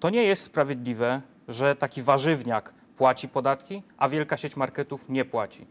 To 0.00 0.10
nie 0.10 0.22
jest 0.22 0.42
sprawiedliwe, 0.42 1.20
że 1.48 1.76
taki 1.76 2.02
warzywniak 2.02 2.74
płaci 2.96 3.28
podatki, 3.28 3.82
a 3.98 4.08
wielka 4.08 4.36
sieć 4.36 4.56
marketów 4.56 5.08
nie 5.08 5.24
płaci. 5.24 5.66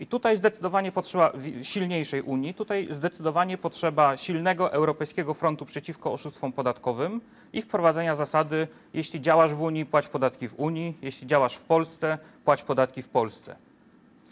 I 0.00 0.06
tutaj 0.06 0.36
zdecydowanie 0.36 0.92
potrzeba 0.92 1.32
silniejszej 1.62 2.22
Unii, 2.22 2.54
tutaj 2.54 2.88
zdecydowanie 2.90 3.58
potrzeba 3.58 4.16
silnego 4.16 4.72
europejskiego 4.72 5.34
frontu 5.34 5.66
przeciwko 5.66 6.12
oszustwom 6.12 6.52
podatkowym 6.52 7.20
i 7.52 7.62
wprowadzenia 7.62 8.14
zasady, 8.14 8.68
jeśli 8.94 9.20
działasz 9.20 9.54
w 9.54 9.60
Unii, 9.60 9.86
płać 9.86 10.08
podatki 10.08 10.48
w 10.48 10.54
Unii, 10.60 10.98
jeśli 11.02 11.26
działasz 11.26 11.56
w 11.56 11.64
Polsce, 11.64 12.18
płać 12.44 12.62
podatki 12.62 13.02
w 13.02 13.08
Polsce. 13.08 13.56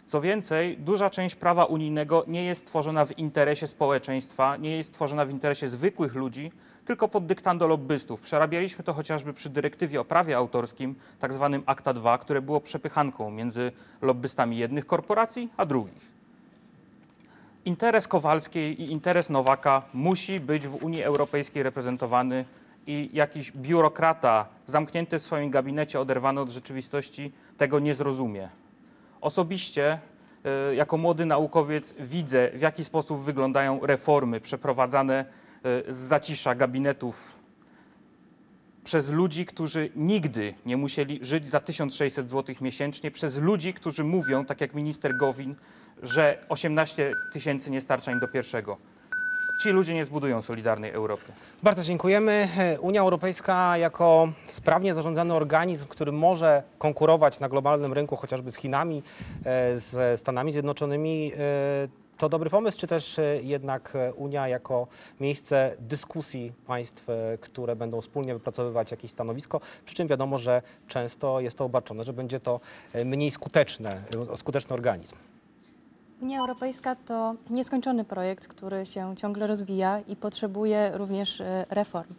Co 0.07 0.21
więcej, 0.21 0.77
duża 0.77 1.09
część 1.09 1.35
prawa 1.35 1.65
unijnego 1.65 2.23
nie 2.27 2.45
jest 2.45 2.65
tworzona 2.65 3.05
w 3.05 3.17
interesie 3.17 3.67
społeczeństwa, 3.67 4.57
nie 4.57 4.77
jest 4.77 4.93
tworzona 4.93 5.25
w 5.25 5.29
interesie 5.29 5.69
zwykłych 5.69 6.15
ludzi, 6.15 6.51
tylko 6.85 7.07
pod 7.07 7.25
dyktando 7.25 7.67
lobbystów. 7.67 8.21
Przerabialiśmy 8.21 8.83
to 8.83 8.93
chociażby 8.93 9.33
przy 9.33 9.49
dyrektywie 9.49 10.01
o 10.01 10.05
prawie 10.05 10.37
autorskim, 10.37 10.95
tak 11.19 11.33
zwanym 11.33 11.63
Akta 11.65 11.93
2, 11.93 12.17
które 12.17 12.41
było 12.41 12.61
przepychanką 12.61 13.31
między 13.31 13.71
lobbystami 14.01 14.57
jednych 14.57 14.85
korporacji 14.85 15.49
a 15.57 15.65
drugich. 15.65 16.17
Interes 17.65 18.07
Kowalskiej 18.07 18.81
i 18.81 18.91
interes 18.91 19.29
Nowaka 19.29 19.81
musi 19.93 20.39
być 20.39 20.67
w 20.67 20.83
Unii 20.83 21.03
Europejskiej 21.03 21.63
reprezentowany 21.63 22.45
i 22.87 23.09
jakiś 23.13 23.51
biurokrata 23.51 24.45
zamknięty 24.65 25.19
w 25.19 25.21
swoim 25.21 25.49
gabinecie, 25.49 25.99
oderwany 25.99 26.41
od 26.41 26.49
rzeczywistości, 26.49 27.31
tego 27.57 27.79
nie 27.79 27.93
zrozumie. 27.93 28.49
Osobiście, 29.21 29.99
e, 30.45 30.75
jako 30.75 30.97
młody 30.97 31.25
naukowiec, 31.25 31.95
widzę, 31.99 32.49
w 32.53 32.61
jaki 32.61 32.83
sposób 32.83 33.21
wyglądają 33.21 33.79
reformy 33.83 34.41
przeprowadzane 34.41 35.25
e, 35.63 35.93
z 35.93 35.97
zacisza 35.97 36.55
gabinetów 36.55 37.37
przez 38.83 39.11
ludzi, 39.11 39.45
którzy 39.45 39.89
nigdy 39.95 40.53
nie 40.65 40.77
musieli 40.77 41.19
żyć 41.21 41.47
za 41.47 41.59
1600 41.59 42.29
zł 42.29 42.55
miesięcznie, 42.61 43.11
przez 43.11 43.37
ludzi, 43.37 43.73
którzy 43.73 44.03
mówią, 44.03 44.45
tak 44.45 44.61
jak 44.61 44.73
minister 44.73 45.11
Gowin, 45.19 45.55
że 46.03 46.45
18 46.49 47.11
tysięcy 47.33 47.71
nie 47.71 47.81
starcza 47.81 48.11
im 48.11 48.19
do 48.19 48.27
pierwszego. 48.27 48.77
Ci 49.57 49.69
ludzie 49.69 49.93
nie 49.93 50.05
zbudują 50.05 50.41
solidarnej 50.41 50.91
Europy. 50.91 51.31
Bardzo 51.63 51.83
dziękujemy. 51.83 52.47
Unia 52.81 53.01
Europejska 53.01 53.77
jako 53.77 54.31
sprawnie 54.45 54.93
zarządzany 54.93 55.33
organizm, 55.33 55.87
który 55.87 56.11
może 56.11 56.63
konkurować 56.77 57.39
na 57.39 57.49
globalnym 57.49 57.93
rynku 57.93 58.15
chociażby 58.15 58.51
z 58.51 58.55
Chinami, 58.55 59.03
e, 59.45 59.79
z 59.79 60.19
Stanami 60.19 60.51
Zjednoczonymi, 60.51 61.31
e, 61.33 61.37
to 62.17 62.29
dobry 62.29 62.49
pomysł, 62.49 62.79
czy 62.79 62.87
też 62.87 63.19
e, 63.19 63.41
jednak 63.43 63.97
Unia 64.15 64.47
jako 64.47 64.87
miejsce 65.19 65.75
dyskusji 65.79 66.53
państw, 66.67 67.07
które 67.41 67.75
będą 67.75 68.01
wspólnie 68.01 68.33
wypracowywać 68.33 68.91
jakieś 68.91 69.11
stanowisko, 69.11 69.61
przy 69.85 69.95
czym 69.95 70.07
wiadomo, 70.07 70.37
że 70.37 70.61
często 70.87 71.39
jest 71.39 71.57
to 71.57 71.65
obarczone, 71.65 72.03
że 72.03 72.13
będzie 72.13 72.39
to 72.39 72.59
mniej 73.05 73.31
skuteczne, 73.31 74.03
skuteczny 74.35 74.73
organizm. 74.73 75.15
Unia 76.21 76.39
Europejska 76.39 76.95
to 76.95 77.35
nieskończony 77.49 78.03
projekt, 78.05 78.47
który 78.47 78.85
się 78.85 79.15
ciągle 79.15 79.47
rozwija 79.47 79.99
i 79.99 80.15
potrzebuje 80.15 80.91
również 80.93 81.41
e, 81.41 81.65
reform. 81.69 82.13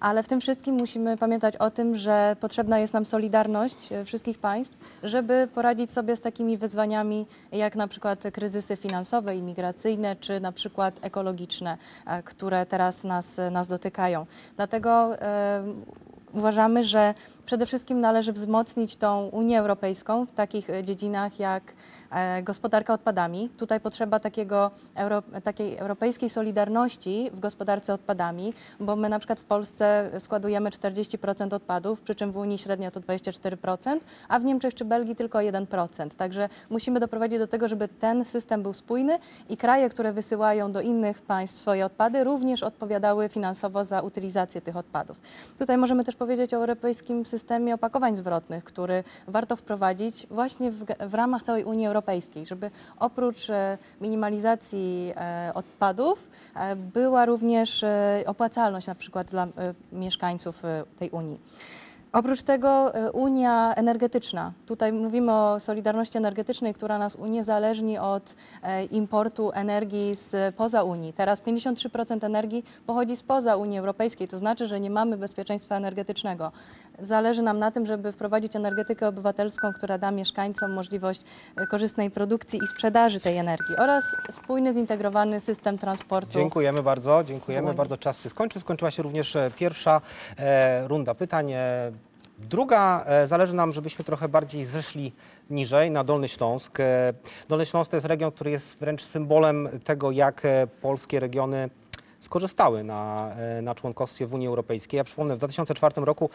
Ale 0.00 0.22
w 0.22 0.28
tym 0.28 0.40
wszystkim 0.40 0.74
musimy 0.74 1.16
pamiętać 1.16 1.56
o 1.56 1.70
tym, 1.70 1.96
że 1.96 2.36
potrzebna 2.40 2.78
jest 2.78 2.92
nam 2.92 3.04
solidarność 3.06 3.92
e, 3.92 4.04
wszystkich 4.04 4.38
państw, 4.38 4.78
żeby 5.02 5.48
poradzić 5.54 5.92
sobie 5.92 6.16
z 6.16 6.20
takimi 6.20 6.56
wyzwaniami, 6.56 7.26
jak 7.52 7.76
na 7.76 7.88
przykład 7.88 8.24
kryzysy 8.32 8.76
finansowe 8.76 9.36
i 9.36 9.42
migracyjne, 9.42 10.16
czy 10.16 10.40
na 10.40 10.52
przykład 10.52 10.94
ekologiczne, 11.00 11.78
e, 12.06 12.22
które 12.22 12.66
teraz 12.66 13.04
nas, 13.04 13.40
nas 13.50 13.68
dotykają. 13.68 14.26
Dlatego 14.56 15.10
uważamy, 16.32 16.84
że 16.84 17.14
przede 17.46 17.66
wszystkim 17.66 18.00
należy 18.00 18.32
wzmocnić 18.32 18.96
tą 18.96 19.28
Unię 19.28 19.58
Europejską 19.58 20.26
w 20.26 20.30
takich 20.30 20.70
e, 20.70 20.84
dziedzinach 20.84 21.38
jak 21.38 21.62
e, 22.10 22.42
gospodarka 22.42 22.94
odpadami. 22.94 23.48
Tutaj 23.56 23.80
potrzeba 23.80 24.20
takiego 24.20 24.70
euro, 24.96 25.22
takiej 25.44 25.76
europejskiej 25.76 26.30
solidarności 26.30 27.30
w 27.34 27.40
gospodarce 27.40 27.94
odpadami, 27.94 28.54
bo 28.80 28.96
my 28.96 29.08
na 29.08 29.18
przykład 29.18 29.40
w 29.40 29.44
Polsce 29.44 30.10
składujemy 30.18 30.70
40% 30.70 31.54
odpadów, 31.54 32.00
przy 32.00 32.14
czym 32.14 32.32
w 32.32 32.36
Unii 32.36 32.58
średnio 32.58 32.90
to 32.90 33.00
24%, 33.00 33.98
a 34.28 34.38
w 34.38 34.44
Niemczech 34.44 34.74
czy 34.74 34.84
Belgii 34.84 35.16
tylko 35.16 35.38
1%. 35.38 36.16
Także 36.16 36.48
musimy 36.70 37.00
doprowadzić 37.00 37.38
do 37.38 37.46
tego, 37.46 37.68
żeby 37.68 37.88
ten 37.88 38.24
system 38.24 38.62
był 38.62 38.74
spójny 38.74 39.18
i 39.48 39.56
kraje, 39.56 39.88
które 39.88 40.12
wysyłają 40.12 40.72
do 40.72 40.80
innych 40.80 41.20
państw 41.22 41.58
swoje 41.58 41.86
odpady, 41.86 42.24
również 42.24 42.62
odpowiadały 42.62 43.28
finansowo 43.28 43.84
za 43.84 44.00
utylizację 44.00 44.60
tych 44.60 44.76
odpadów. 44.76 45.16
Tutaj 45.58 45.78
możemy 45.78 46.04
też 46.04 46.16
powiedzieć 46.16 46.27
o 46.28 46.56
europejskim 46.56 47.26
systemie 47.26 47.74
opakowań 47.74 48.16
zwrotnych, 48.16 48.64
który 48.64 49.04
warto 49.28 49.56
wprowadzić 49.56 50.26
właśnie 50.30 50.70
w, 50.70 50.84
w 51.00 51.14
ramach 51.14 51.42
całej 51.42 51.64
Unii 51.64 51.86
Europejskiej, 51.86 52.46
żeby 52.46 52.70
oprócz 52.98 53.50
e, 53.50 53.78
minimalizacji 54.00 55.12
e, 55.16 55.50
odpadów 55.54 56.28
e, 56.54 56.76
była 56.76 57.26
również 57.26 57.84
opłacalność 58.26 58.86
na 58.86 58.94
przykład 58.94 59.30
dla 59.30 59.46
mieszkańców 59.92 60.62
tej 60.98 61.10
Unii. 61.10 61.40
Oprócz 62.12 62.42
tego 62.42 62.94
e, 62.94 63.12
Unia 63.12 63.74
energetyczna. 63.74 64.52
Tutaj 64.66 64.92
mówimy 64.92 65.32
o 65.32 65.60
solidarności 65.60 66.18
energetycznej, 66.18 66.74
która 66.74 66.98
nas 66.98 67.16
uniezależni 67.16 67.98
od 67.98 68.34
e, 68.62 68.84
importu 68.84 69.50
energii 69.54 70.14
z 70.14 70.54
poza 70.54 70.82
Unii. 70.82 71.12
Teraz 71.12 71.42
53% 71.42 72.24
energii 72.26 72.64
pochodzi 72.86 73.16
spoza 73.16 73.56
Unii 73.56 73.78
Europejskiej, 73.78 74.28
to 74.28 74.38
znaczy, 74.38 74.66
że 74.66 74.80
nie 74.80 74.90
mamy 74.90 75.16
bezpieczeństwa 75.16 75.76
energetycznego. 75.76 76.52
Zależy 76.98 77.42
nam 77.42 77.58
na 77.58 77.70
tym, 77.70 77.86
żeby 77.86 78.12
wprowadzić 78.12 78.56
energetykę 78.56 79.08
obywatelską, 79.08 79.68
która 79.76 79.98
da 79.98 80.10
mieszkańcom 80.10 80.72
możliwość 80.72 81.22
e, 81.56 81.66
korzystnej 81.66 82.10
produkcji 82.10 82.60
i 82.64 82.66
sprzedaży 82.66 83.20
tej 83.20 83.36
energii 83.36 83.76
oraz 83.78 84.04
spójny, 84.30 84.74
zintegrowany 84.74 85.40
system 85.40 85.78
transportu. 85.78 86.32
Dziękujemy 86.32 86.82
bardzo, 86.82 87.24
dziękujemy 87.24 87.74
bardzo. 87.74 87.96
Czas 87.96 88.22
się 88.22 88.30
skończył. 88.30 88.60
Skończyła 88.60 88.90
się 88.90 89.02
również 89.02 89.36
pierwsza 89.56 90.00
runda 90.88 91.14
pytań. 91.14 91.52
Druga, 92.38 93.04
e, 93.06 93.26
zależy 93.26 93.54
nam, 93.54 93.72
żebyśmy 93.72 94.04
trochę 94.04 94.28
bardziej 94.28 94.64
zeszli 94.64 95.12
niżej, 95.50 95.90
na 95.90 96.04
Dolny 96.04 96.28
Śląsk. 96.28 96.80
E, 96.80 97.12
Dolny 97.48 97.66
Śląsk 97.66 97.90
to 97.90 97.96
jest 97.96 98.06
region, 98.06 98.32
który 98.32 98.50
jest 98.50 98.78
wręcz 98.78 99.04
symbolem 99.04 99.68
tego, 99.84 100.10
jak 100.10 100.44
e, 100.44 100.66
polskie 100.66 101.20
regiony 101.20 101.70
skorzystały 102.20 102.84
na, 102.84 103.30
na 103.62 103.74
członkostwie 103.74 104.26
w 104.26 104.34
Unii 104.34 104.48
Europejskiej. 104.48 104.98
Ja 104.98 105.04
przypomnę, 105.04 105.34
w 105.34 105.38
2004 105.38 105.94
roku 106.04 106.30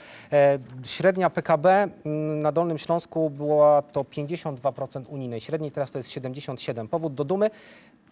średnia 0.84 1.30
PKB 1.30 1.88
mm, 2.06 2.42
na 2.42 2.52
Dolnym 2.52 2.78
Śląsku 2.78 3.30
była 3.30 3.82
to 3.82 4.02
52% 4.02 5.04
unijnej 5.08 5.42
średniej, 5.42 5.72
teraz 5.72 5.92
to 5.92 5.98
jest 5.98 6.10
77%. 6.10 6.88
Powód 6.88 7.14
do 7.14 7.24
dumy, 7.24 7.50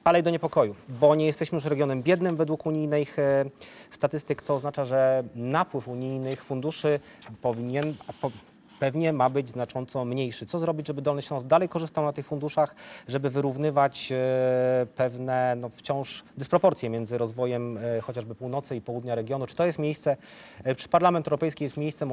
ale 0.03 0.19
i 0.19 0.23
do 0.23 0.29
niepokoju, 0.29 0.75
bo 0.89 1.15
nie 1.15 1.25
jesteśmy 1.25 1.55
już 1.55 1.65
regionem 1.65 2.03
biednym 2.03 2.35
według 2.35 2.65
unijnych 2.65 3.19
e, 3.19 3.45
statystyk, 3.91 4.41
co 4.41 4.55
oznacza, 4.55 4.85
że 4.85 5.23
napływ 5.35 5.87
unijnych 5.87 6.43
funduszy 6.43 6.99
powinien, 7.41 7.93
pewnie 8.81 9.13
ma 9.13 9.29
być 9.29 9.49
znacząco 9.49 10.05
mniejszy. 10.05 10.45
Co 10.45 10.59
zrobić, 10.59 10.87
żeby 10.87 11.01
Dolny 11.01 11.21
Śląsk 11.21 11.47
dalej 11.47 11.69
korzystał 11.69 12.05
na 12.05 12.13
tych 12.13 12.25
funduszach, 12.25 12.75
żeby 13.07 13.29
wyrównywać 13.29 14.11
e, 14.11 14.85
pewne 14.95 15.55
no, 15.55 15.69
wciąż 15.69 16.23
dysproporcje 16.37 16.89
między 16.89 17.17
rozwojem 17.17 17.77
e, 17.77 18.01
chociażby 18.01 18.35
północy 18.35 18.75
i 18.75 18.81
południa 18.81 19.15
regionu? 19.15 19.47
Czy 19.47 19.55
to 19.55 19.65
jest 19.65 19.79
miejsce, 19.79 20.17
e, 20.63 20.75
czy 20.75 20.89
Parlament 20.89 21.27
Europejski 21.27 21.63
jest 21.63 21.77
miejscem 21.77 22.11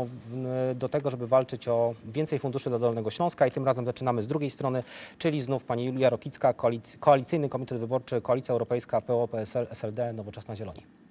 do 0.75 0.89
tego, 0.89 1.11
żeby 1.11 1.27
walczyć 1.27 1.69
o 1.69 1.95
więcej 2.05 2.39
funduszy 2.39 2.71
dla 2.71 2.79
Dolnego 2.79 3.11
Śląska 3.11 3.47
i 3.47 3.51
tym 3.51 3.65
razem 3.65 3.85
zaczynamy 3.85 4.23
z 4.23 4.27
drugiej 4.27 4.51
strony, 4.51 4.83
czyli 5.19 5.41
znów 5.41 5.65
pani 5.65 5.85
Julia 5.85 6.11
Rokicka, 6.11 6.53
koalic- 6.53 6.99
Koalicyjny 7.01 7.49
Komitet 7.49 7.79
Wyborczy, 7.79 8.21
Koalicja 8.21 8.53
Europejska, 8.53 9.01
PO, 9.01 9.29
PSL, 9.29 9.67
SLD, 9.71 10.13
Nowoczesna 10.13 10.57
Zieloni. 10.57 11.08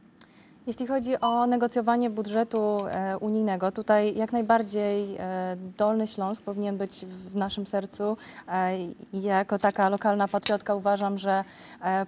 Jeśli 0.68 0.88
chodzi 0.88 1.20
o 1.20 1.48
negocjowanie 1.48 2.10
budżetu 2.10 2.86
e, 2.88 3.18
unijnego, 3.18 3.72
tutaj 3.72 4.16
jak 4.16 4.32
najbardziej 4.32 5.16
e, 5.20 5.56
Dolny 5.78 6.08
Śląsk 6.08 6.44
powinien 6.44 6.78
być 6.78 7.06
w 7.06 7.36
naszym 7.36 7.68
sercu. 7.68 8.18
E, 8.48 8.78
jako 9.14 9.60
taka 9.60 9.90
lokalna 9.90 10.28
patriotka 10.28 10.76
uważam, 10.76 11.18
że 11.18 11.44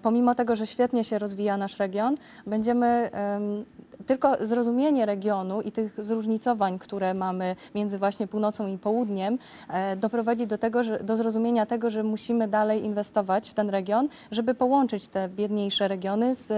pomimo 0.01 0.35
tego, 0.35 0.55
że 0.55 0.67
świetnie 0.67 1.03
się 1.03 1.19
rozwija 1.19 1.57
nasz 1.57 1.79
region, 1.79 2.15
będziemy 2.47 2.87
em, 2.87 3.65
tylko 4.09 4.45
zrozumienie 4.45 5.05
regionu 5.05 5.61
i 5.61 5.71
tych 5.71 6.03
zróżnicowań, 6.03 6.79
które 6.79 7.13
mamy 7.13 7.55
między 7.75 7.97
właśnie 7.97 8.27
północą 8.27 8.67
i 8.67 8.77
południem, 8.77 9.37
e, 9.69 9.95
doprowadzi 9.95 10.47
do 10.47 10.57
tego, 10.57 10.83
że, 10.83 11.03
do 11.03 11.15
zrozumienia 11.15 11.65
tego, 11.65 11.89
że 11.89 12.03
musimy 12.03 12.47
dalej 12.47 12.85
inwestować 12.85 13.49
w 13.49 13.53
ten 13.53 13.69
region, 13.69 14.09
żeby 14.31 14.53
połączyć 14.53 15.07
te 15.07 15.29
biedniejsze 15.29 15.87
regiony 15.87 16.35
z 16.35 16.51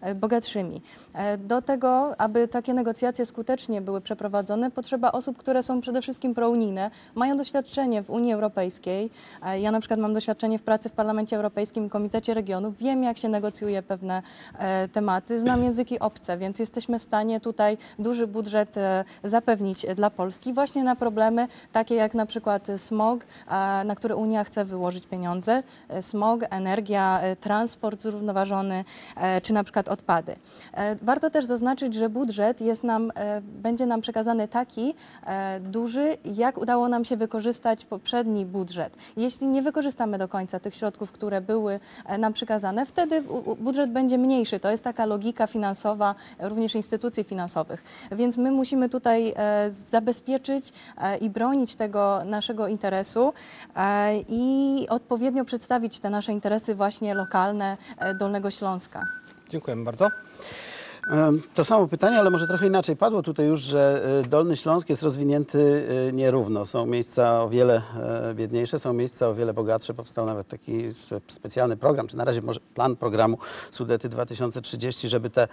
e, 0.00 0.14
bogatszymi. 0.14 0.82
E, 1.14 1.38
Do 1.38 1.62
tego, 1.62 2.20
aby 2.20 2.48
takie 2.48 2.74
negocjacje 2.74 3.26
skutecznie 3.26 3.80
były 3.80 4.00
przeprowadzone, 4.00 4.70
potrzeba 4.70 5.12
osób, 5.12 5.38
które 5.38 5.62
są 5.62 5.80
przede 5.80 6.02
wszystkim 6.02 6.34
prounijne, 6.34 6.90
mają 7.14 7.36
doświadczenie 7.36 8.02
w 8.02 8.10
Unii 8.10 8.32
Europejskiej. 8.32 9.10
Ja 9.60 9.70
na 9.70 9.80
przykład 9.80 10.00
mam 10.00 10.14
doświadczenie 10.14 10.58
w 10.58 10.62
pracy 10.62 10.88
w 10.88 10.92
Parlamencie 10.92 11.36
Europejskim 11.36 11.86
i 11.86 11.90
Komitecie 11.90 12.34
Regionów. 12.34 12.78
Wiem, 12.78 13.02
jak 13.02 13.18
się 13.18 13.28
negocjuje 13.28 13.82
pewne 13.82 14.22
tematy, 14.92 15.40
znam 15.40 15.64
języki 15.64 15.98
obce, 15.98 16.38
więc 16.38 16.58
jesteśmy 16.58 16.97
w 16.98 17.02
stanie 17.02 17.40
tutaj 17.40 17.78
duży 17.98 18.26
budżet 18.26 18.76
e, 18.76 19.04
zapewnić 19.24 19.86
dla 19.96 20.10
Polski 20.10 20.52
właśnie 20.52 20.84
na 20.84 20.96
problemy 20.96 21.48
takie 21.72 21.94
jak 21.94 22.14
na 22.14 22.26
przykład 22.26 22.66
smog, 22.76 23.20
na 23.84 23.94
które 23.96 24.16
Unia 24.16 24.44
chce 24.44 24.64
wyłożyć 24.64 25.06
pieniądze. 25.06 25.62
E, 25.88 26.02
Smog, 26.02 26.40
energia, 26.50 27.20
e, 27.20 27.36
transport 27.36 28.02
zrównoważony, 28.02 28.84
czy 29.42 29.52
na 29.52 29.64
przykład 29.64 29.88
odpady. 29.88 30.36
Warto 31.02 31.30
też 31.30 31.44
zaznaczyć, 31.44 31.94
że 31.94 32.08
budżet 32.08 32.60
jest 32.60 32.84
nam, 32.84 33.12
będzie 33.42 33.86
nam 33.86 34.00
przekazany 34.00 34.48
taki 34.48 34.94
duży, 35.60 36.16
jak 36.24 36.58
udało 36.58 36.88
nam 36.88 37.04
się 37.04 37.16
wykorzystać 37.16 37.84
poprzedni 37.84 38.46
budżet. 38.46 38.96
Jeśli 39.16 39.46
nie 39.46 39.62
wykorzystamy 39.62 40.18
do 40.18 40.28
końca 40.28 40.58
tych 40.60 40.74
środków, 40.74 41.12
które 41.12 41.40
były 41.40 41.80
nam 42.18 42.32
przekazane, 42.32 42.86
wtedy 42.86 43.22
budżet 43.58 43.90
będzie 43.90 44.18
mniejszy. 44.18 44.60
To 44.60 44.70
jest 44.70 44.84
taka 44.84 45.06
logika 45.06 45.46
finansowa 45.46 46.14
również 46.38 46.74
instytucji 46.74 46.87
finansowych. 47.24 47.84
Więc 48.12 48.36
my 48.36 48.50
musimy 48.50 48.88
tutaj 48.88 49.32
e, 49.36 49.70
zabezpieczyć 49.70 50.72
e, 50.96 51.16
i 51.16 51.30
bronić 51.30 51.74
tego 51.74 52.24
naszego 52.24 52.68
interesu 52.68 53.32
e, 53.76 54.14
i 54.28 54.86
odpowiednio 54.90 55.44
przedstawić 55.44 55.98
te 55.98 56.10
nasze 56.10 56.32
interesy 56.32 56.74
właśnie 56.74 57.14
lokalne 57.14 57.76
Dolnego 58.18 58.50
Śląska. 58.50 59.00
Dziękujemy 59.48 59.84
bardzo. 59.84 60.08
To 61.54 61.64
samo 61.64 61.88
pytanie, 61.88 62.18
ale 62.18 62.30
może 62.30 62.46
trochę 62.46 62.66
inaczej. 62.66 62.96
Padło 62.96 63.22
tutaj 63.22 63.46
już, 63.46 63.60
że 63.60 64.02
e, 64.24 64.28
Dolny 64.28 64.56
Śląsk 64.56 64.88
jest 64.88 65.02
rozwinięty 65.02 65.88
e, 66.08 66.12
nierówno. 66.12 66.66
Są 66.66 66.86
miejsca 66.86 67.42
o 67.42 67.48
wiele 67.48 67.82
e, 68.30 68.34
biedniejsze, 68.34 68.78
są 68.78 68.92
miejsca 68.92 69.28
o 69.28 69.34
wiele 69.34 69.54
bogatsze. 69.54 69.94
Powstał 69.94 70.26
nawet 70.26 70.48
taki 70.48 70.72
spe- 70.72 71.20
specjalny 71.28 71.76
program, 71.76 72.08
czy 72.08 72.16
na 72.16 72.24
razie 72.24 72.42
może 72.42 72.60
plan 72.74 72.96
programu 72.96 73.38
Sudety 73.70 74.08
2030, 74.08 75.08
żeby 75.08 75.30
te 75.30 75.48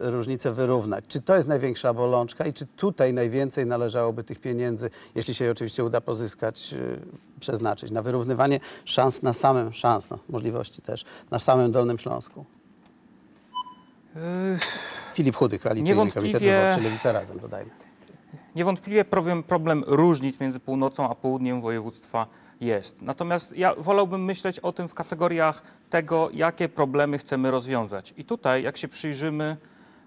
różnice 0.00 0.50
wyrównać. 0.50 1.04
Czy 1.08 1.20
to 1.20 1.36
jest 1.36 1.48
największa 1.48 1.94
bolączka 1.94 2.46
i 2.46 2.52
czy 2.52 2.66
tutaj 2.66 3.12
najwięcej 3.12 3.66
należałoby 3.66 4.24
tych 4.24 4.40
pieniędzy, 4.40 4.90
jeśli 5.14 5.34
się 5.34 5.44
je 5.44 5.50
oczywiście 5.50 5.84
uda 5.84 6.00
pozyskać, 6.00 6.74
przeznaczyć 7.40 7.90
na 7.90 8.02
wyrównywanie 8.02 8.60
szans 8.84 9.22
na 9.22 9.32
samym, 9.32 9.72
szans, 9.72 10.10
no, 10.10 10.18
możliwości 10.28 10.82
też, 10.82 11.04
na 11.30 11.38
samym 11.38 11.72
Dolnym 11.72 11.98
Śląsku? 11.98 12.44
Filip 15.14 15.36
Chudy, 15.36 15.58
Koalicyjny 15.58 15.94
Komitet 16.12 16.42
Wyborczy 16.42 16.80
Lewica 16.80 17.12
Razem, 17.12 17.38
dodajmy. 17.38 17.70
Niewątpliwie 18.56 19.04
problem, 19.04 19.42
problem 19.42 19.84
różnic 19.86 20.40
między 20.40 20.60
północą 20.60 21.10
a 21.10 21.14
południem 21.14 21.60
województwa 21.60 22.26
jest. 22.60 23.02
Natomiast 23.02 23.56
ja 23.56 23.74
wolałbym 23.74 24.24
myśleć 24.24 24.58
o 24.60 24.72
tym 24.72 24.88
w 24.88 24.94
kategoriach 24.94 25.62
tego, 25.90 26.30
jakie 26.32 26.68
problemy 26.68 27.18
chcemy 27.18 27.50
rozwiązać. 27.50 28.14
I 28.16 28.24
tutaj, 28.24 28.62
jak 28.62 28.76
się 28.76 28.88
przyjrzymy, 28.88 29.56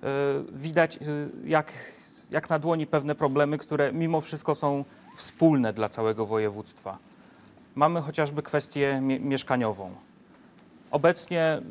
y, 0.04 0.08
widać 0.52 0.98
y, 0.98 1.30
jak, 1.46 1.74
jak 2.32 2.50
na 2.50 2.60
dłoni 2.60 2.88
pewne 2.88 3.15
problemy, 3.15 3.58
które 3.58 3.93
mimo 3.93 4.22
wszystko 4.22 4.56
są 4.56 4.86
wspólne 5.15 5.74
dla 5.74 5.89
całego 5.89 6.26
województwa. 6.26 6.98
Mamy 7.76 8.02
chociażby 8.02 8.43
kwestię 8.43 9.00
mie- 9.02 9.20
mieszkaniową. 9.20 9.91
Obecnie 10.91 11.62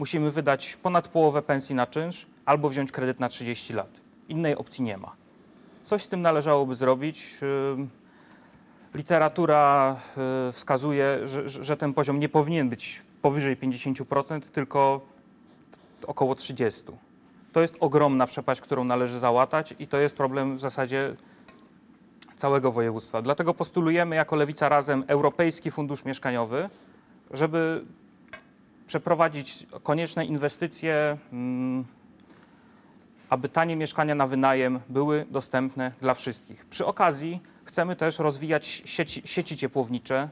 musimy 0.00 0.30
wydać 0.30 0.76
ponad 0.82 1.08
połowę 1.08 1.42
pensji 1.42 1.74
na 1.74 1.86
czynsz 1.86 2.26
albo 2.44 2.68
wziąć 2.68 2.92
kredyt 2.92 3.20
na 3.20 3.28
30 3.28 3.72
lat. 3.72 3.90
Innej 4.28 4.56
opcji 4.56 4.84
nie 4.84 4.96
ma. 4.96 5.12
Coś 5.84 6.02
z 6.02 6.08
tym 6.08 6.22
należałoby 6.22 6.74
zrobić. 6.74 7.36
Literatura 8.94 9.96
y, 10.48 10.52
wskazuje, 10.52 11.28
że, 11.28 11.48
że 11.48 11.76
ten 11.76 11.94
poziom 11.94 12.20
nie 12.20 12.28
powinien 12.28 12.68
być 12.68 13.02
powyżej 13.22 13.56
50%, 13.56 14.40
tylko 14.40 15.00
około 16.06 16.34
30%. 16.34 16.92
To 17.52 17.60
jest 17.60 17.76
ogromna 17.80 18.26
przepaść, 18.26 18.60
którą 18.60 18.84
należy 18.84 19.20
załatać 19.20 19.74
i 19.78 19.86
to 19.86 19.98
jest 19.98 20.16
problem 20.16 20.56
w 20.56 20.60
zasadzie 20.60 21.16
całego 22.36 22.72
województwa. 22.72 23.22
Dlatego 23.22 23.54
postulujemy 23.54 24.16
jako 24.16 24.36
Lewica 24.36 24.68
Razem 24.68 25.04
Europejski 25.06 25.70
Fundusz 25.70 26.04
Mieszkaniowy, 26.04 26.70
żeby 27.30 27.84
przeprowadzić 28.90 29.66
konieczne 29.82 30.24
inwestycje, 30.24 31.16
mm, 31.32 31.84
aby 33.28 33.48
tanie 33.48 33.76
mieszkania 33.76 34.14
na 34.14 34.26
wynajem 34.26 34.80
były 34.88 35.26
dostępne 35.30 35.92
dla 36.00 36.14
wszystkich. 36.14 36.66
Przy 36.66 36.86
okazji 36.86 37.40
chcemy 37.64 37.96
też 37.96 38.18
rozwijać 38.18 38.66
sieci, 38.66 39.22
sieci 39.24 39.56
ciepłownicze, 39.56 40.28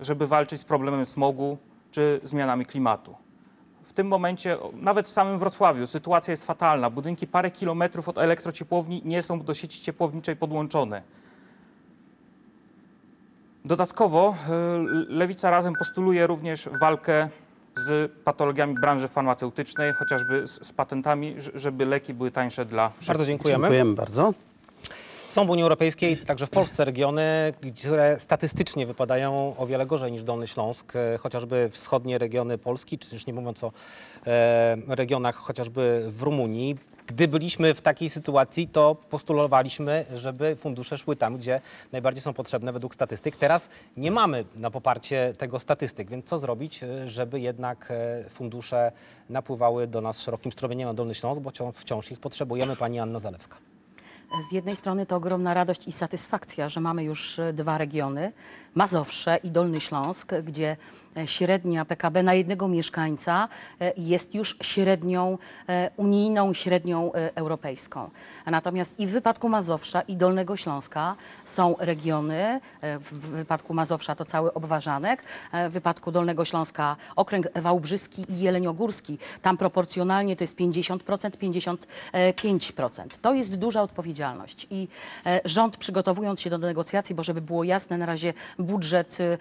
żeby 0.00 0.26
walczyć 0.26 0.60
z 0.60 0.64
problemem 0.64 1.06
smogu 1.06 1.58
czy 1.90 2.20
zmianami 2.22 2.66
klimatu. 2.66 3.14
W 3.84 3.92
tym 3.92 4.08
momencie, 4.08 4.56
nawet 4.72 5.06
w 5.06 5.12
samym 5.12 5.38
Wrocławiu, 5.38 5.86
sytuacja 5.86 6.30
jest 6.30 6.46
fatalna. 6.46 6.90
Budynki 6.90 7.26
parę 7.26 7.50
kilometrów 7.50 8.08
od 8.08 8.18
elektrociepłowni 8.18 9.02
nie 9.04 9.22
są 9.22 9.40
do 9.40 9.54
sieci 9.54 9.80
ciepłowniczej 9.80 10.36
podłączone. 10.36 11.02
Dodatkowo 13.64 14.34
y, 14.48 15.12
Lewica 15.12 15.50
Razem 15.50 15.72
postuluje 15.78 16.26
również 16.26 16.68
walkę 16.80 17.28
z 17.86 18.12
patologiami 18.24 18.74
branży 18.80 19.08
farmaceutycznej, 19.08 19.92
chociażby 19.92 20.46
z, 20.46 20.66
z 20.66 20.72
patentami, 20.72 21.36
żeby 21.54 21.86
leki 21.86 22.14
były 22.14 22.30
tańsze 22.30 22.64
dla 22.64 22.88
wszystkich. 22.88 23.08
Bardzo 23.08 23.26
dziękujemy. 23.26 23.62
Dziękujemy 23.62 23.94
bardzo. 23.94 24.32
Są 25.28 25.46
w 25.46 25.50
Unii 25.50 25.62
Europejskiej, 25.62 26.16
także 26.16 26.46
w 26.46 26.50
Polsce 26.50 26.84
regiony, 26.84 27.54
które 27.84 28.16
statystycznie 28.20 28.86
wypadają 28.86 29.54
o 29.58 29.66
wiele 29.66 29.86
gorzej 29.86 30.12
niż 30.12 30.22
Dolny 30.22 30.46
Śląsk, 30.46 30.96
e, 30.96 31.18
chociażby 31.18 31.70
wschodnie 31.72 32.18
regiony 32.18 32.58
Polski, 32.58 32.98
czy 32.98 33.14
już 33.14 33.26
nie 33.26 33.32
mówiąc 33.32 33.64
o 33.64 33.72
e, 34.26 34.76
regionach 34.88 35.36
chociażby 35.36 36.04
w 36.08 36.22
Rumunii. 36.22 36.76
Gdy 37.06 37.28
byliśmy 37.28 37.74
w 37.74 37.80
takiej 37.80 38.10
sytuacji, 38.10 38.68
to 38.68 38.94
postulowaliśmy, 38.94 40.04
żeby 40.14 40.56
fundusze 40.56 40.98
szły 40.98 41.16
tam, 41.16 41.36
gdzie 41.36 41.60
najbardziej 41.92 42.22
są 42.22 42.32
potrzebne 42.32 42.72
według 42.72 42.94
statystyk. 42.94 43.36
Teraz 43.36 43.68
nie 43.96 44.10
mamy 44.10 44.44
na 44.56 44.70
poparcie 44.70 45.32
tego 45.38 45.60
statystyk, 45.60 46.10
więc 46.10 46.24
co 46.24 46.38
zrobić, 46.38 46.82
e, 46.82 47.08
żeby 47.08 47.40
jednak 47.40 47.92
fundusze 48.30 48.92
napływały 49.30 49.86
do 49.86 50.00
nas 50.00 50.20
szerokim 50.20 50.52
strumieniem 50.52 50.88
na 50.88 50.94
Dolny 50.94 51.14
Śląsk, 51.14 51.40
bo 51.40 51.72
wciąż 51.72 52.10
ich 52.10 52.20
potrzebujemy. 52.20 52.76
Pani 52.76 52.98
Anna 52.98 53.18
Zalewska. 53.18 53.56
Z 54.48 54.52
jednej 54.52 54.76
strony 54.76 55.06
to 55.06 55.16
ogromna 55.16 55.54
radość 55.54 55.88
i 55.88 55.92
satysfakcja, 55.92 56.68
że 56.68 56.80
mamy 56.80 57.04
już 57.04 57.38
e, 57.38 57.52
dwa 57.52 57.78
regiony. 57.78 58.32
Mazowsze 58.74 59.38
i 59.42 59.50
Dolny 59.50 59.80
Śląsk, 59.80 60.34
gdzie 60.34 60.76
średnia 61.24 61.84
PKB 61.84 62.22
na 62.22 62.34
jednego 62.34 62.68
mieszkańca 62.68 63.48
e, 63.80 63.92
jest 63.96 64.34
już 64.34 64.56
średnią 64.62 65.38
e, 65.68 65.90
unijną, 65.96 66.52
średnią 66.52 67.12
e, 67.12 67.36
europejską. 67.36 68.10
Natomiast 68.46 69.00
i 69.00 69.06
w 69.06 69.10
wypadku 69.10 69.48
Mazowsza 69.48 70.00
i 70.00 70.16
Dolnego 70.16 70.56
Śląska 70.56 71.16
są 71.44 71.74
regiony, 71.78 72.60
e, 72.80 72.98
w 72.98 73.14
wypadku 73.14 73.74
Mazowsza 73.74 74.14
to 74.14 74.24
cały 74.24 74.54
Obwarzanek, 74.54 75.22
e, 75.52 75.68
w 75.68 75.72
wypadku 75.72 76.12
Dolnego 76.12 76.44
Śląska 76.44 76.96
okręg 77.16 77.46
Wałbrzyski 77.54 78.32
i 78.32 78.40
Jeleniogórski. 78.40 79.18
Tam 79.42 79.56
proporcjonalnie 79.56 80.36
to 80.36 80.44
jest 80.44 80.56
50%, 80.56 81.36
55%. 81.36 83.18
To 83.22 83.34
jest 83.34 83.56
duża 83.56 83.82
odpowiedzialność 83.82 84.66
i 84.70 84.88
e, 85.26 85.40
rząd 85.44 85.76
przygotowując 85.76 86.40
się 86.40 86.50
do 86.50 86.58
negocjacji, 86.58 87.14
bo 87.14 87.22
żeby 87.22 87.40
było 87.40 87.64
jasne, 87.64 87.98
na 87.98 88.06
razie 88.06 88.34
budżet 88.58 89.18
e, 89.20 89.38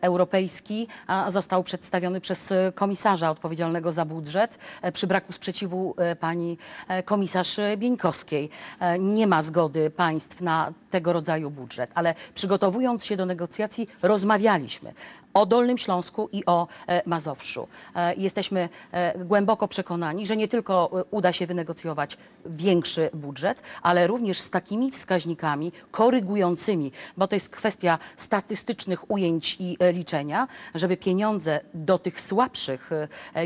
europejski 0.00 0.88
został 1.28 1.64
przedstawiony 1.64 2.20
przez 2.20 2.52
e, 2.52 2.72
komisarza 2.74 3.30
odpowiedzialnego 3.30 3.92
za 3.92 4.04
budżet 4.04 4.58
e, 4.82 4.92
przy 4.92 5.06
braku 5.06 5.32
sprzeciwu 5.32 5.94
e, 5.98 6.16
pani 6.16 6.58
komisarz 7.04 7.56
Bieńkowskiej. 7.76 8.50
Nie 8.98 9.26
ma 9.26 9.42
zgody 9.42 9.90
państw 9.90 10.40
na 10.40 10.72
tego 10.90 11.12
rodzaju 11.12 11.50
budżet, 11.50 11.90
ale 11.94 12.14
przygotowując 12.34 13.04
się 13.04 13.16
do 13.16 13.26
negocjacji 13.26 13.88
rozmawialiśmy 14.02 14.94
o 15.34 15.46
Dolnym 15.46 15.78
Śląsku 15.78 16.28
i 16.32 16.46
o 16.46 16.66
e, 16.86 17.02
Mazowszu. 17.06 17.68
E, 17.94 18.14
Jesteśmy 18.14 18.68
e, 18.92 19.24
głęboko 19.24 19.68
przekonani, 19.68 20.26
że 20.26 20.36
nie 20.36 20.48
tylko 20.48 20.90
uda 21.10 21.32
się 21.32 21.46
wynegocjować 21.46 22.16
większy 22.46 23.10
budżet, 23.14 23.62
ale 23.82 24.06
również 24.06 24.40
z 24.40 24.50
takimi 24.50 24.90
wskaźnikami 24.90 25.72
korygującymi, 25.90 26.92
bo 27.16 27.28
to 27.28 27.36
jest 27.36 27.48
kwestia 27.48 27.98
statystycznych 28.16 29.10
ujęć 29.10 29.56
i 29.60 29.76
liczenia, 29.92 30.48
żeby 30.74 30.96
pieniądze 30.96 31.60
do 31.74 31.98
tych 31.98 32.20
słabszych 32.20 32.90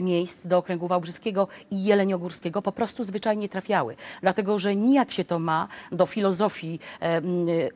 miejsc, 0.03 0.47
do 0.47 0.59
okręgu 0.59 0.87
wałbrzyskiego 0.87 1.49
i 1.71 1.85
jeleniogórskiego 1.85 2.63
po 2.63 2.73
prostu 2.73 3.05
zwyczajnie 3.05 3.49
trafiały. 3.49 3.97
Dlatego, 4.21 4.59
że 4.59 4.77
nijak 4.77 5.13
się 5.13 5.25
to 5.25 5.39
ma 5.39 5.69
do 5.93 6.07
filozofii 6.07 6.79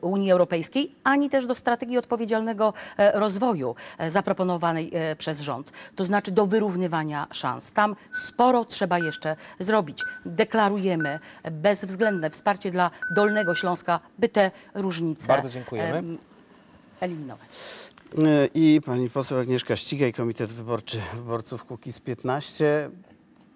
Unii 0.01 0.31
Europejskiej, 0.31 0.95
ani 1.03 1.29
też 1.29 1.45
do 1.45 1.55
strategii 1.55 1.97
odpowiedzialnego 1.97 2.73
rozwoju 3.13 3.75
zaproponowanej 4.07 4.91
e, 4.93 5.15
przez 5.15 5.39
rząd. 5.41 5.71
To 5.95 6.05
znaczy 6.05 6.31
do 6.31 6.45
wyrównywania 6.45 7.27
szans. 7.31 7.73
Tam 7.73 7.95
sporo 8.11 8.65
trzeba 8.65 8.99
jeszcze 8.99 9.35
zrobić. 9.59 9.99
Deklarujemy 10.25 11.19
bezwzględne 11.51 12.29
wsparcie 12.29 12.71
dla 12.71 12.91
Dolnego 13.15 13.55
Śląska, 13.55 13.99
by 14.19 14.29
te 14.29 14.51
różnice 14.73 15.27
Bardzo 15.27 15.49
dziękujemy. 15.49 15.97
em, 15.97 16.17
eliminować. 16.99 17.49
E, 18.17 18.47
I 18.53 18.81
pani 18.85 19.09
poseł 19.09 19.39
Agnieszka 19.39 19.75
Ścigaj, 19.75 20.13
Komitet 20.13 20.51
Wyborczy 20.51 21.01
Wyborców 21.13 21.65
Kukiz 21.65 21.99
15. 21.99 22.89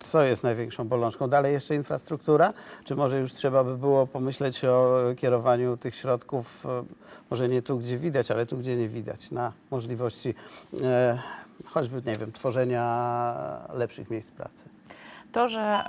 Co 0.04 0.24
jest 0.24 0.44
największą 0.44 0.88
bolączką? 0.88 1.28
Dalej 1.28 1.54
jeszcze 1.54 1.76
infrastruktura? 1.76 2.54
Czy 2.84 2.96
może 2.96 3.20
już 3.20 3.34
trzeba 3.34 3.64
by 3.64 3.78
było 3.78 4.08
pomyśleć 4.08 4.66
o 4.66 5.00
kierowaniu 5.18 5.78
tych 5.78 5.96
środków, 5.96 6.66
e, 6.66 6.84
może 7.30 7.50
nie 7.50 7.62
tu, 7.62 7.78
gdzie 7.80 7.98
widać, 7.98 8.32
ale 8.32 8.46
tu, 8.46 8.58
gdzie 8.58 8.76
nie 8.76 8.90
widać, 8.90 9.32
na 9.32 9.52
możliwości 9.72 10.36
e, 10.84 11.20
choćby, 11.66 12.02
nie 12.06 12.16
wiem, 12.16 12.32
tworzenia 12.32 13.68
lepszych 13.74 14.10
miejsc 14.10 14.32
pracy? 14.32 14.70
To, 15.32 15.48
że 15.48 15.84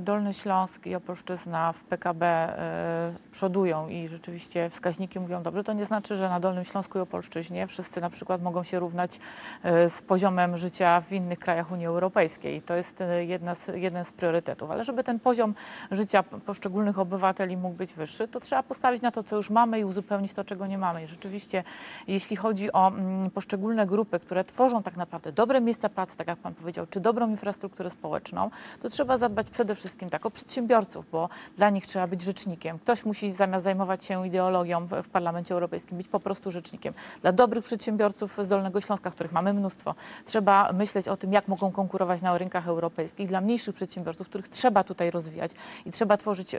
Dolny 0.00 0.32
Śląsk 0.32 0.86
i 0.86 0.94
Opolszczyzna 0.94 1.72
w 1.72 1.84
PKB 1.84 2.26
e, 2.26 3.14
przodują 3.30 3.88
i 3.88 4.08
rzeczywiście 4.08 4.70
wskaźniki 4.70 5.20
mówią 5.20 5.42
dobrze, 5.42 5.64
to 5.64 5.72
nie 5.72 5.84
znaczy, 5.84 6.16
że 6.16 6.28
na 6.28 6.40
Dolnym 6.40 6.64
Śląsku 6.64 6.98
i 6.98 7.00
Opolszczyźnie 7.00 7.66
wszyscy 7.66 8.00
na 8.00 8.10
przykład 8.10 8.42
mogą 8.42 8.62
się 8.62 8.78
równać 8.78 9.20
e, 9.62 9.88
z 9.88 10.02
poziomem 10.02 10.56
życia 10.56 11.00
w 11.00 11.12
innych 11.12 11.38
krajach 11.38 11.72
Unii 11.72 11.86
Europejskiej. 11.86 12.62
To 12.62 12.74
jest 12.74 13.00
e, 13.00 13.24
jedna 13.24 13.54
z, 13.54 13.68
jeden 13.74 14.04
z 14.04 14.12
priorytetów. 14.12 14.70
Ale 14.70 14.84
żeby 14.84 15.04
ten 15.04 15.20
poziom 15.20 15.54
życia 15.90 16.22
poszczególnych 16.22 16.98
obywateli 16.98 17.56
mógł 17.56 17.74
być 17.76 17.94
wyższy, 17.94 18.28
to 18.28 18.40
trzeba 18.40 18.62
postawić 18.62 19.02
na 19.02 19.10
to, 19.10 19.22
co 19.22 19.36
już 19.36 19.50
mamy 19.50 19.80
i 19.80 19.84
uzupełnić 19.84 20.32
to, 20.32 20.44
czego 20.44 20.66
nie 20.66 20.78
mamy. 20.78 21.02
I 21.02 21.06
rzeczywiście, 21.06 21.64
jeśli 22.08 22.36
chodzi 22.36 22.72
o 22.72 22.92
poszczególne 23.34 23.86
grupy, 23.86 24.20
które 24.20 24.44
tworzą 24.44 24.82
tak 24.82 24.96
naprawdę 24.96 25.32
dobre 25.32 25.60
miejsca 25.60 25.88
pracy, 25.88 26.16
tak 26.16 26.28
jak 26.28 26.38
Pan 26.38 26.54
powiedział, 26.54 26.86
czy 26.90 27.00
dobrą 27.00 27.30
infrastrukturę 27.30 27.90
społeczną, 27.90 28.50
to 28.78 28.90
trzeba 28.90 29.18
zadbać 29.18 29.50
przede 29.50 29.74
wszystkim 29.74 30.10
tak 30.10 30.26
o 30.26 30.30
przedsiębiorców, 30.30 31.10
bo 31.12 31.28
dla 31.56 31.70
nich 31.70 31.86
trzeba 31.86 32.06
być 32.06 32.22
rzecznikiem. 32.22 32.78
Ktoś 32.78 33.04
musi 33.04 33.32
zamiast 33.32 33.64
zajmować 33.64 34.04
się 34.04 34.26
ideologią 34.26 34.86
w, 34.86 35.08
Parlamencie 35.08 35.54
Europejskim 35.54 35.96
być 35.98 36.08
po 36.08 36.20
prostu 36.20 36.50
rzecznikiem. 36.50 36.94
Dla 37.22 37.32
dobrych 37.32 37.64
przedsiębiorców 37.64 38.38
z 38.38 38.48
Dolnego 38.48 38.80
Śląska, 38.80 39.10
których 39.10 39.32
mamy 39.32 39.52
mnóstwo, 39.52 39.94
trzeba 40.24 40.72
myśleć 40.72 41.08
o 41.08 41.16
tym, 41.16 41.32
jak 41.32 41.48
mogą 41.48 41.72
konkurować 41.72 42.22
na 42.22 42.38
rynkach 42.38 42.68
europejskich. 42.68 43.28
Dla 43.28 43.40
mniejszych 43.40 43.74
przedsiębiorców, 43.74 44.28
których 44.28 44.48
trzeba 44.48 44.84
tutaj 44.84 45.10
rozwijać 45.10 45.50
i 45.86 45.90
trzeba 45.90 46.16
tworzyć 46.16 46.56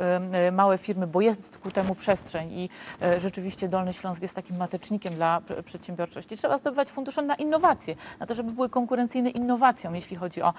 małe 0.52 0.78
firmy, 0.78 1.08
bo 1.08 1.22
jest 1.22 1.58
ku 1.58 1.72
temu 1.72 1.96
przestrzeń 1.96 2.52
i 2.52 2.70
e, 3.02 3.20
rzeczywiście 3.20 3.68
Dolny 3.68 3.94
Śląsk 3.94 4.22
jest 4.22 4.36
takim 4.36 4.58
matecznikiem 4.58 5.14
dla 5.14 5.42
pr- 5.42 5.64
przedsiębiorczości. 5.64 6.38
Trzeba 6.38 6.58
zdobywać 6.58 6.90
fundusze 6.90 7.22
na 7.22 7.36
innowacje, 7.36 7.96
na 8.20 8.26
to, 8.26 8.34
żeby 8.34 8.52
były 8.52 8.70
konkurencyjne 8.70 9.30
innowacjom, 9.30 9.96
jeśli 9.96 10.18
chodzi 10.18 10.42
o 10.42 10.54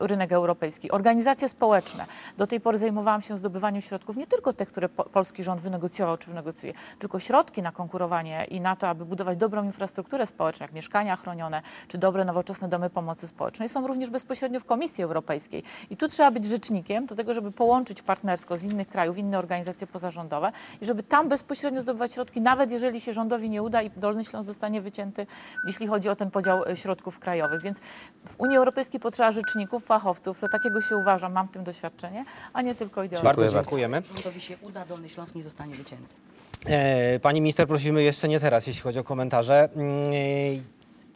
rynek 0.00 0.32
europejski. 0.32 0.90
Organizacje 0.90 1.48
społeczne. 1.48 2.06
Do 2.38 2.46
tej 2.46 2.60
pory 2.60 2.78
zajmowałam 2.78 3.22
się 3.22 3.36
zdobywaniem 3.36 3.82
środków, 3.82 4.16
nie 4.16 4.26
tylko 4.26 4.52
te, 4.52 4.66
które 4.66 4.88
po, 4.88 5.04
polski 5.04 5.42
rząd 5.42 5.60
wynegocjował 5.60 6.16
czy 6.16 6.26
wynegocjuje, 6.26 6.74
tylko 6.98 7.18
środki 7.18 7.62
na 7.62 7.72
konkurowanie 7.72 8.44
i 8.44 8.60
na 8.60 8.76
to, 8.76 8.88
aby 8.88 9.04
budować 9.04 9.38
dobrą 9.38 9.64
infrastrukturę 9.64 10.26
społeczną, 10.26 10.64
jak 10.64 10.72
mieszkania 10.72 11.16
chronione, 11.16 11.62
czy 11.88 11.98
dobre, 11.98 12.24
nowoczesne 12.24 12.68
domy 12.68 12.90
pomocy 12.90 13.28
społecznej, 13.28 13.68
są 13.68 13.86
również 13.86 14.10
bezpośrednio 14.10 14.60
w 14.60 14.64
Komisji 14.64 15.04
Europejskiej. 15.04 15.62
I 15.90 15.96
tu 15.96 16.08
trzeba 16.08 16.30
być 16.30 16.44
rzecznikiem 16.44 17.06
do 17.06 17.14
tego, 17.14 17.34
żeby 17.34 17.52
połączyć 17.52 18.02
partnersko 18.02 18.58
z 18.58 18.62
innych 18.62 18.88
krajów, 18.88 19.18
inne 19.18 19.38
organizacje 19.38 19.86
pozarządowe 19.86 20.52
i 20.80 20.84
żeby 20.84 21.02
tam 21.02 21.28
bezpośrednio 21.28 21.80
zdobywać 21.80 22.12
środki, 22.12 22.40
nawet 22.40 22.72
jeżeli 22.72 23.00
się 23.00 23.12
rządowi 23.12 23.50
nie 23.50 23.62
uda 23.62 23.82
i 23.82 23.90
Dolny 23.90 24.24
Śląsk 24.24 24.46
zostanie 24.46 24.80
wycięty, 24.80 25.26
jeśli 25.66 25.86
chodzi 25.86 26.08
o 26.08 26.16
ten 26.16 26.30
podział 26.30 26.64
e, 26.64 26.76
środków 26.76 27.18
krajowych. 27.18 27.62
Więc 27.62 27.78
w 28.26 28.40
Unii 28.40 28.56
Europejskiej 28.56 29.00
potrzeba 29.00 29.32
rzeczników, 29.32 29.83
fachowców, 29.84 30.38
za 30.38 30.48
takiego 30.48 30.80
się 30.80 30.96
uważam, 30.96 31.32
mam 31.32 31.48
w 31.48 31.50
tym 31.50 31.64
doświadczenie, 31.64 32.24
a 32.52 32.62
nie 32.62 32.74
tylko 32.74 33.02
ideologów. 33.04 33.36
Bardzo 33.36 33.52
dziękujemy. 33.56 34.02
Rządowi 34.14 34.40
się 34.40 34.56
uda, 34.62 34.84
Dolny 34.84 35.08
Śląsk 35.08 35.34
nie 35.34 35.42
zostanie 35.42 35.74
wycięty. 35.74 36.14
E, 36.66 37.20
Pani 37.20 37.40
minister, 37.40 37.66
prosimy 37.66 38.02
jeszcze 38.02 38.28
nie 38.28 38.40
teraz, 38.40 38.66
jeśli 38.66 38.82
chodzi 38.82 38.98
o 38.98 39.04
komentarze. 39.04 39.68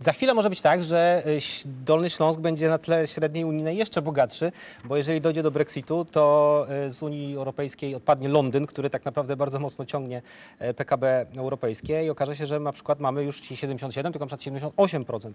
Za 0.00 0.12
chwilę 0.12 0.34
może 0.34 0.50
być 0.50 0.62
tak, 0.62 0.82
że 0.84 1.22
y, 1.26 1.40
Dolny 1.64 2.10
Śląsk 2.10 2.40
będzie 2.40 2.68
na 2.68 2.78
tle 2.78 3.06
średniej 3.06 3.44
unijnej 3.44 3.76
jeszcze 3.76 4.02
bogatszy, 4.02 4.52
bo 4.84 4.96
jeżeli 4.96 5.20
dojdzie 5.20 5.42
do 5.42 5.50
Brexitu, 5.50 6.04
to 6.04 6.66
y, 6.86 6.90
z 6.90 7.02
Unii 7.02 7.36
Europejskiej 7.36 7.94
odpadnie 7.94 8.28
Londyn, 8.28 8.66
który 8.66 8.90
tak 8.90 9.04
naprawdę 9.04 9.36
bardzo 9.36 9.58
mocno 9.58 9.86
ciągnie 9.86 10.22
e, 10.58 10.74
PKB 10.74 11.26
europejskie 11.36 12.04
i 12.04 12.10
okaże 12.10 12.36
się, 12.36 12.46
że 12.46 12.60
na 12.60 12.72
przykład 12.72 13.00
mamy 13.00 13.24
już 13.24 13.50
nie 13.50 13.56
77, 13.56 14.12
tylko 14.12 14.26
na 14.26 14.36
przykład 14.36 14.74
78% 14.76 15.32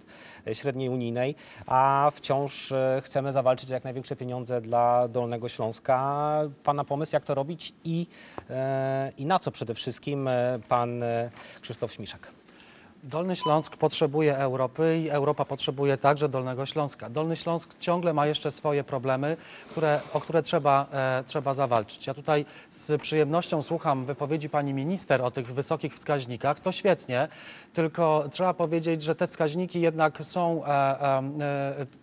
średniej 0.54 0.90
unijnej, 0.90 1.36
a 1.66 2.12
wciąż 2.16 2.74
chcemy 3.02 3.34
zawalczyć 3.34 3.70
o 3.70 3.74
jak 3.74 3.84
największe 3.84 4.16
pieniądze 4.16 4.62
dla 4.62 5.08
Dolnego 5.08 5.50
Śląska. 5.50 6.40
Pana 6.64 6.84
pomysł, 6.84 7.16
jak 7.16 7.26
to 7.26 7.36
robić 7.36 7.74
i, 7.84 8.08
i 9.18 9.26
na 9.26 9.40
co 9.40 9.52
przede 9.52 9.74
wszystkim 9.74 10.30
pan 10.68 11.04
Krzysztof 11.62 11.94
Śmiszak? 11.94 12.43
Dolny 13.04 13.36
Śląsk 13.36 13.78
potrzebuje 13.78 14.38
Europy 14.38 15.00
i 15.00 15.10
Europa 15.10 15.46
potrzebuje 15.46 15.98
także 15.98 16.30
Dolnego 16.30 16.66
Śląska. 16.66 17.10
Dolny 17.10 17.36
Śląsk 17.36 17.80
ciągle 17.80 18.14
ma 18.14 18.28
jeszcze 18.28 18.52
swoje 18.52 18.84
problemy, 18.84 19.38
które, 19.72 20.00
o 20.14 20.20
które 20.20 20.44
trzeba, 20.44 20.86
e, 20.92 21.24
trzeba 21.24 21.54
zawalczyć. 21.54 22.08
Ja 22.08 22.14
tutaj 22.14 22.46
z 22.72 23.02
przyjemnością 23.02 23.62
słucham 23.62 24.06
wypowiedzi 24.06 24.50
pani 24.50 24.74
minister 24.74 25.22
o 25.22 25.32
tych 25.32 25.54
wysokich 25.54 25.94
wskaźnikach. 25.94 26.60
To 26.60 26.72
świetnie, 26.72 27.28
tylko 27.74 28.26
trzeba 28.32 28.54
powiedzieć, 28.54 29.04
że 29.04 29.16
te 29.16 29.28
wskaźniki 29.28 29.82
jednak 29.82 30.26
są, 30.26 30.66
e, 30.66 30.68
e, 30.70 31.24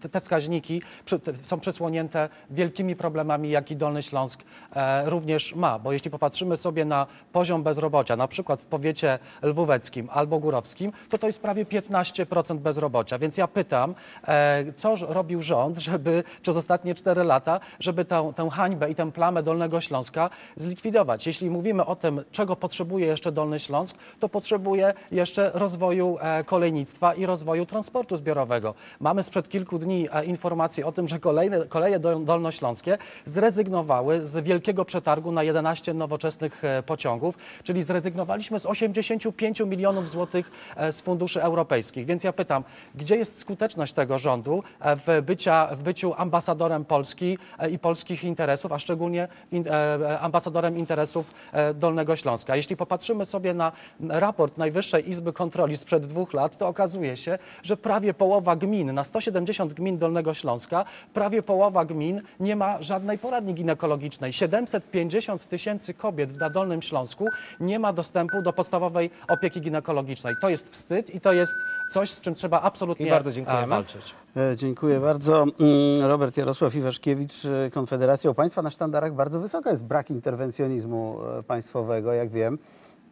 e, 0.03 0.09
te- 0.09 0.21
wskaźniki 0.21 0.83
przy, 1.05 1.19
te, 1.19 1.37
są 1.37 1.61
przesłonięte 1.61 2.29
wielkimi 2.51 2.97
problemami, 2.97 3.51
jaki 3.51 3.77
Dolny 3.77 4.03
Śląsk 4.03 4.43
e, 4.73 5.11
również 5.11 5.55
ma. 5.55 5.79
Bo 5.79 5.93
jeśli 5.93 6.11
popatrzymy 6.11 6.57
sobie 6.57 6.85
na 6.85 7.07
poziom 7.33 7.63
bezrobocia, 7.63 8.17
na 8.17 8.29
przykład 8.29 8.61
w 8.61 8.67
powiecie 8.67 9.19
lwóweckim 9.43 10.09
albo 10.13 10.39
górowskim, 10.39 10.90
To 11.09 11.19
to 11.19 11.27
jest 11.27 11.41
prawie 11.41 11.65
15% 11.65 12.59
bezrobocia. 12.59 13.19
Więc 13.19 13.37
ja 13.37 13.49
pytam, 13.49 13.95
e, 14.29 14.73
co 14.77 14.95
robił 14.97 15.43
rząd, 15.43 15.79
żeby 15.91 16.25
przez 16.43 16.57
ostatnie 16.57 16.95
4 16.95 17.25
lata, 17.25 17.61
żeby 17.81 18.05
tę, 18.05 18.33
tę 18.37 18.51
hańbę 18.51 18.91
i 18.91 18.95
tę 18.95 19.13
plamę 19.13 19.43
Dolnego 19.43 19.81
Śląska 19.81 20.31
zlikwidować. 20.57 21.27
Jeśli 21.27 21.51
mówimy 21.51 21.87
o 21.87 21.97
tym, 21.97 22.25
czego 22.33 22.57
potrzebuje 22.57 23.07
jeszcze 23.07 23.33
Dolny 23.33 23.59
Śląsk, 23.59 23.97
to 24.21 24.29
potrzebuje 24.29 24.95
jeszcze 25.11 25.51
rozwoju 25.55 26.19
e, 26.21 26.45
kolejnictwa 26.45 27.15
i 27.15 27.27
rozwoju 27.27 27.67
transportu 27.67 28.17
zbiorowego. 28.17 28.75
Mamy 29.01 29.23
sprzed 29.23 29.49
kilku 29.49 29.79
dni 29.79 30.09
e, 30.13 30.25
informację 30.25 30.87
o 30.87 30.93
tym, 30.93 31.09
że 31.09 31.19
kolejne, 31.19 31.67
koleje 31.67 32.01
dol- 32.01 32.25
dolnośląskie 32.25 32.99
zrezygnowały 33.27 34.25
z 34.25 34.45
wielkiego 34.45 34.85
przetargu 34.85 35.33
na 35.33 35.43
11 35.43 35.95
nowoczesnych 35.95 36.63
pociągów, 36.87 37.39
czyli 37.63 37.83
zrezygnowaliśmy 37.83 38.59
z 38.59 38.67
85 38.67 39.61
milionów 39.61 40.11
złotych 40.11 40.51
z 40.93 41.01
funduszy 41.01 41.43
europejskich. 41.43 42.07
Więc 42.07 42.25
ja 42.25 42.33
pytam, 42.33 42.65
gdzie 42.95 43.17
jest 43.17 43.41
skuteczność 43.41 43.93
tego 43.93 44.19
rządu 44.19 44.63
e, 44.81 44.97
w, 44.97 45.23
bycia, 45.23 45.69
w 45.73 45.83
byciu 45.83 46.15
ambasadorem 46.17 46.85
Polski 46.85 47.39
e, 47.59 47.71
i 47.71 47.79
polskich 47.79 48.25
interesów, 48.25 48.73
a 48.73 48.79
szczególnie 48.79 49.29
w 49.53 49.67
e, 49.67 50.11
e, 50.11 50.21
ambasadorem 50.21 50.79
interesów 50.79 51.35
e, 51.53 51.75
Dolnego 51.75 52.17
Śląska? 52.17 52.57
Jeśli 52.57 52.77
popatrzymy 52.77 53.27
sobie 53.27 53.55
na 53.55 53.73
raport 54.09 54.59
Najwyższej 54.59 55.11
Izby 55.11 55.33
Kontroli 55.33 55.77
sprzed 55.77 56.07
dwóch 56.07 56.33
lat, 56.35 56.57
to 56.57 56.69
okazuje 56.69 57.17
się, 57.17 57.39
że 57.63 57.77
prawie 57.77 58.15
połowa 58.15 58.57
gmin, 58.57 58.93
na 58.95 59.05
170 59.05 59.75
gmin 59.75 59.99
Dolnego 59.99 60.35
Śląska, 60.35 60.85
prawie 61.15 61.43
połowa 61.43 61.85
gmin 61.85 62.23
nie 62.41 62.57
ma 62.57 62.83
żadnej 62.83 63.19
poradni 63.19 63.55
ginekologicznej. 63.55 64.33
750 64.33 65.49
tysięcy 65.49 65.95
kobiet 65.95 66.41
na 66.41 66.51
Dolnym 66.51 66.83
Śląsku 66.83 67.25
nie 67.61 67.79
ma 67.79 67.93
dostępu 67.93 68.43
do 68.43 68.53
podstawowej 68.53 69.11
opieki 69.29 69.61
ginekologicznej. 69.61 70.35
To 70.41 70.49
jest 70.49 70.70
wstyd 70.71 71.15
i 71.15 71.21
to 71.21 71.33
jest 71.33 71.53
coś, 71.93 72.11
z 72.11 72.21
czym 72.21 72.35
trzeba 72.35 72.61
absolutnie 72.61 73.07
I 73.07 73.11
bardzo 73.11 73.31
e, 73.31 73.33
dziękujemy. 73.33 73.67
walczyć. 73.67 74.15
E, 74.37 74.57
Dziękuję 74.57 75.01
bardzo. 75.01 75.43
Mm, 75.43 76.05
Robert 76.09 76.37
Jarosław 76.37 76.75
Iwaszkiewicz, 76.75 77.45
e, 77.45 77.71
Konfederacja. 77.71 78.31
U 78.31 78.35
Państwa 78.35 78.63
na 78.63 78.71
sztandarach 78.71 79.15
bardzo 79.15 79.41
wysoko 79.41 79.71
jest 79.71 79.83
brak 79.83 80.11
interwencjonizmu 80.11 81.19
państwowego, 81.47 82.13
jak 82.13 82.31
wiem. 82.31 82.59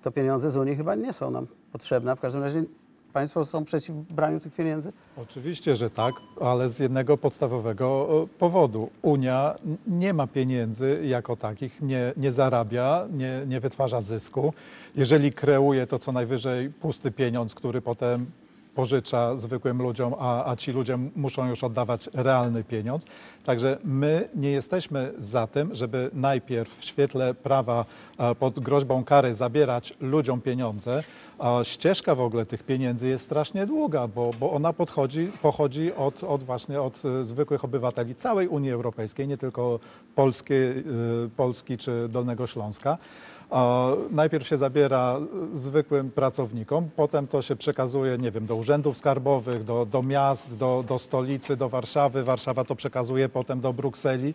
To 0.02 0.10
pieniądze 0.10 0.50
z 0.50 0.56
Unii 0.56 0.76
chyba 0.76 0.94
nie 0.94 1.12
są 1.12 1.30
nam 1.30 1.46
potrzebne. 1.72 2.16
W 2.16 2.20
każdym 2.20 2.42
razie 2.42 2.64
Państwo 3.12 3.44
są 3.44 3.64
przeciw 3.64 3.96
braniu 3.96 4.40
tych 4.40 4.54
pieniędzy? 4.54 4.92
Oczywiście, 5.16 5.76
że 5.76 5.90
tak, 5.90 6.14
ale 6.40 6.70
z 6.70 6.78
jednego 6.78 7.18
podstawowego 7.18 8.08
e, 8.24 8.38
powodu. 8.38 8.90
Unia 9.02 9.54
nie 9.86 10.14
ma 10.14 10.26
pieniędzy 10.26 11.00
jako 11.04 11.36
takich, 11.36 11.82
nie, 11.82 12.12
nie 12.16 12.32
zarabia, 12.32 13.06
nie, 13.12 13.42
nie 13.46 13.60
wytwarza 13.60 14.02
zysku. 14.02 14.52
Jeżeli 14.96 15.32
kreuje, 15.32 15.86
to 15.86 15.98
co 15.98 16.12
najwyżej 16.12 16.70
pusty 16.70 17.10
pieniądz, 17.10 17.54
który 17.54 17.82
potem 17.82 18.26
pożycza 18.74 19.36
zwykłym 19.36 19.82
ludziom, 19.82 20.14
a, 20.18 20.50
a 20.50 20.56
ci 20.56 20.72
ludzie 20.72 20.98
muszą 21.16 21.48
już 21.48 21.64
oddawać 21.64 22.08
realny 22.14 22.64
pieniądz. 22.64 23.04
Także 23.44 23.78
my 23.84 24.28
nie 24.34 24.50
jesteśmy 24.50 25.12
za 25.18 25.46
tym, 25.46 25.74
żeby 25.74 26.10
najpierw 26.12 26.78
w 26.78 26.84
świetle 26.84 27.34
prawa 27.34 27.84
pod 28.38 28.60
groźbą 28.60 29.04
kary 29.04 29.34
zabierać 29.34 29.94
ludziom 30.00 30.40
pieniądze. 30.40 31.02
A 31.38 31.64
ścieżka 31.64 32.14
w 32.14 32.20
ogóle 32.20 32.46
tych 32.46 32.62
pieniędzy 32.62 33.08
jest 33.08 33.24
strasznie 33.24 33.66
długa, 33.66 34.08
bo, 34.08 34.30
bo 34.40 34.52
ona 34.52 34.72
podchodzi, 34.72 35.30
pochodzi 35.42 35.94
od, 35.94 36.24
od 36.24 36.44
właśnie 36.44 36.80
od 36.80 37.02
e, 37.04 37.24
zwykłych 37.24 37.64
obywateli 37.64 38.14
całej 38.14 38.48
Unii 38.48 38.70
Europejskiej, 38.70 39.28
nie 39.28 39.38
tylko 39.38 39.80
Polski, 40.14 40.54
e, 40.54 40.74
Polski 41.36 41.78
czy 41.78 42.08
Dolnego 42.08 42.46
Śląska. 42.46 42.98
Najpierw 44.10 44.48
się 44.48 44.56
zabiera 44.56 45.16
zwykłym 45.52 46.10
pracownikom, 46.10 46.88
potem 46.96 47.26
to 47.26 47.42
się 47.42 47.56
przekazuje, 47.56 48.18
nie 48.18 48.30
wiem, 48.30 48.46
do 48.46 48.56
urzędów 48.56 48.96
skarbowych, 48.96 49.64
do, 49.64 49.86
do 49.86 50.02
miast, 50.02 50.56
do, 50.56 50.84
do 50.88 50.98
stolicy, 50.98 51.56
do 51.56 51.68
Warszawy. 51.68 52.24
Warszawa 52.24 52.64
to 52.64 52.76
przekazuje 52.76 53.28
potem 53.28 53.60
do 53.60 53.72
Brukseli. 53.72 54.34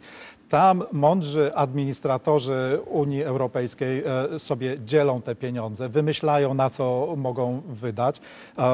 Tam 0.50 0.84
mądrzy 0.92 1.56
administratorzy 1.56 2.80
Unii 2.86 3.24
Europejskiej 3.24 4.04
e, 4.06 4.40
sobie 4.40 4.78
dzielą 4.86 5.22
te 5.22 5.36
pieniądze, 5.36 5.90
wymyślają 5.90 6.54
na 6.54 6.70
co 6.70 7.14
mogą 7.18 7.62
wydać. 7.68 8.22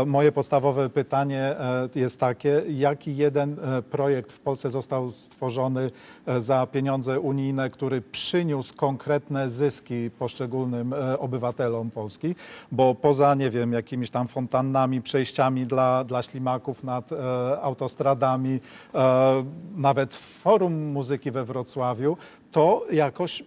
Moje 0.05 0.31
podstawowe 0.31 0.89
pytanie 0.89 1.41
e, 1.41 1.89
jest 1.95 2.19
takie, 2.19 2.63
jaki 2.69 3.17
jeden 3.17 3.59
e, 3.59 3.81
projekt 3.81 4.31
w 4.31 4.39
Polsce 4.39 4.69
został 4.69 5.11
stworzony 5.11 5.91
za 6.37 6.67
pieniądze 6.67 7.19
unijne, 7.19 7.69
który 7.69 8.01
przyniósł 8.01 8.75
konkretne 8.75 9.49
zyski 9.49 10.11
poszczególnym 10.29 10.93
e, 10.93 11.19
obywatelom 11.19 11.91
Polski, 11.91 12.35
bo 12.71 12.95
poza, 12.95 13.35
nie 13.35 13.49
wiem, 13.49 13.73
jakimiś 13.73 14.09
tam 14.11 14.27
fontannami, 14.27 15.01
przejściami 15.01 15.65
dla, 15.65 16.03
dla 16.03 16.23
ślimaków 16.23 16.83
nad 16.83 17.11
e, 17.11 17.15
autostradami, 17.61 18.59
e, 18.95 19.45
nawet 19.75 20.15
forum 20.15 20.85
muzyki 20.85 21.31
we 21.31 21.45
Wrocławiu, 21.45 22.17
to 22.51 22.85
jakoś 22.91 23.43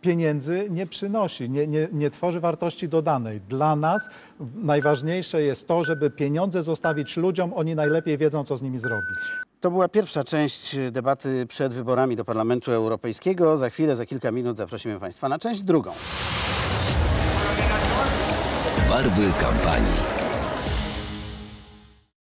pieniędzy 0.00 0.66
nie 0.70 0.86
przynosi, 0.86 1.50
nie, 1.50 1.66
nie, 1.66 1.88
nie 1.92 2.10
tworzy 2.10 2.40
wartości 2.40 2.88
dodanej. 2.88 3.40
Dla 3.40 3.76
nas 3.76 4.08
najważniejsze 4.54 5.42
jest 5.42 5.68
to, 5.68 5.84
żeby 5.84 6.10
pieniądze 6.10 6.62
zostawić 6.62 7.16
ludziom, 7.16 7.52
oni 7.54 7.74
najlepiej 7.74 8.18
wiedzą, 8.18 8.44
co 8.44 8.56
z 8.56 8.62
nimi 8.62 8.78
zrobić. 8.78 9.51
To 9.62 9.70
była 9.70 9.88
pierwsza 9.88 10.24
część 10.24 10.76
debaty 10.90 11.46
przed 11.46 11.74
wyborami 11.74 12.16
do 12.16 12.24
Parlamentu 12.24 12.72
Europejskiego. 12.72 13.56
Za 13.56 13.70
chwilę, 13.70 13.96
za 13.96 14.06
kilka 14.06 14.30
minut 14.30 14.56
zaprosimy 14.56 15.00
Państwa 15.00 15.28
na 15.28 15.38
część 15.38 15.62
drugą. 15.62 15.92
Barwy 18.88 19.32
kampanii. 19.32 20.21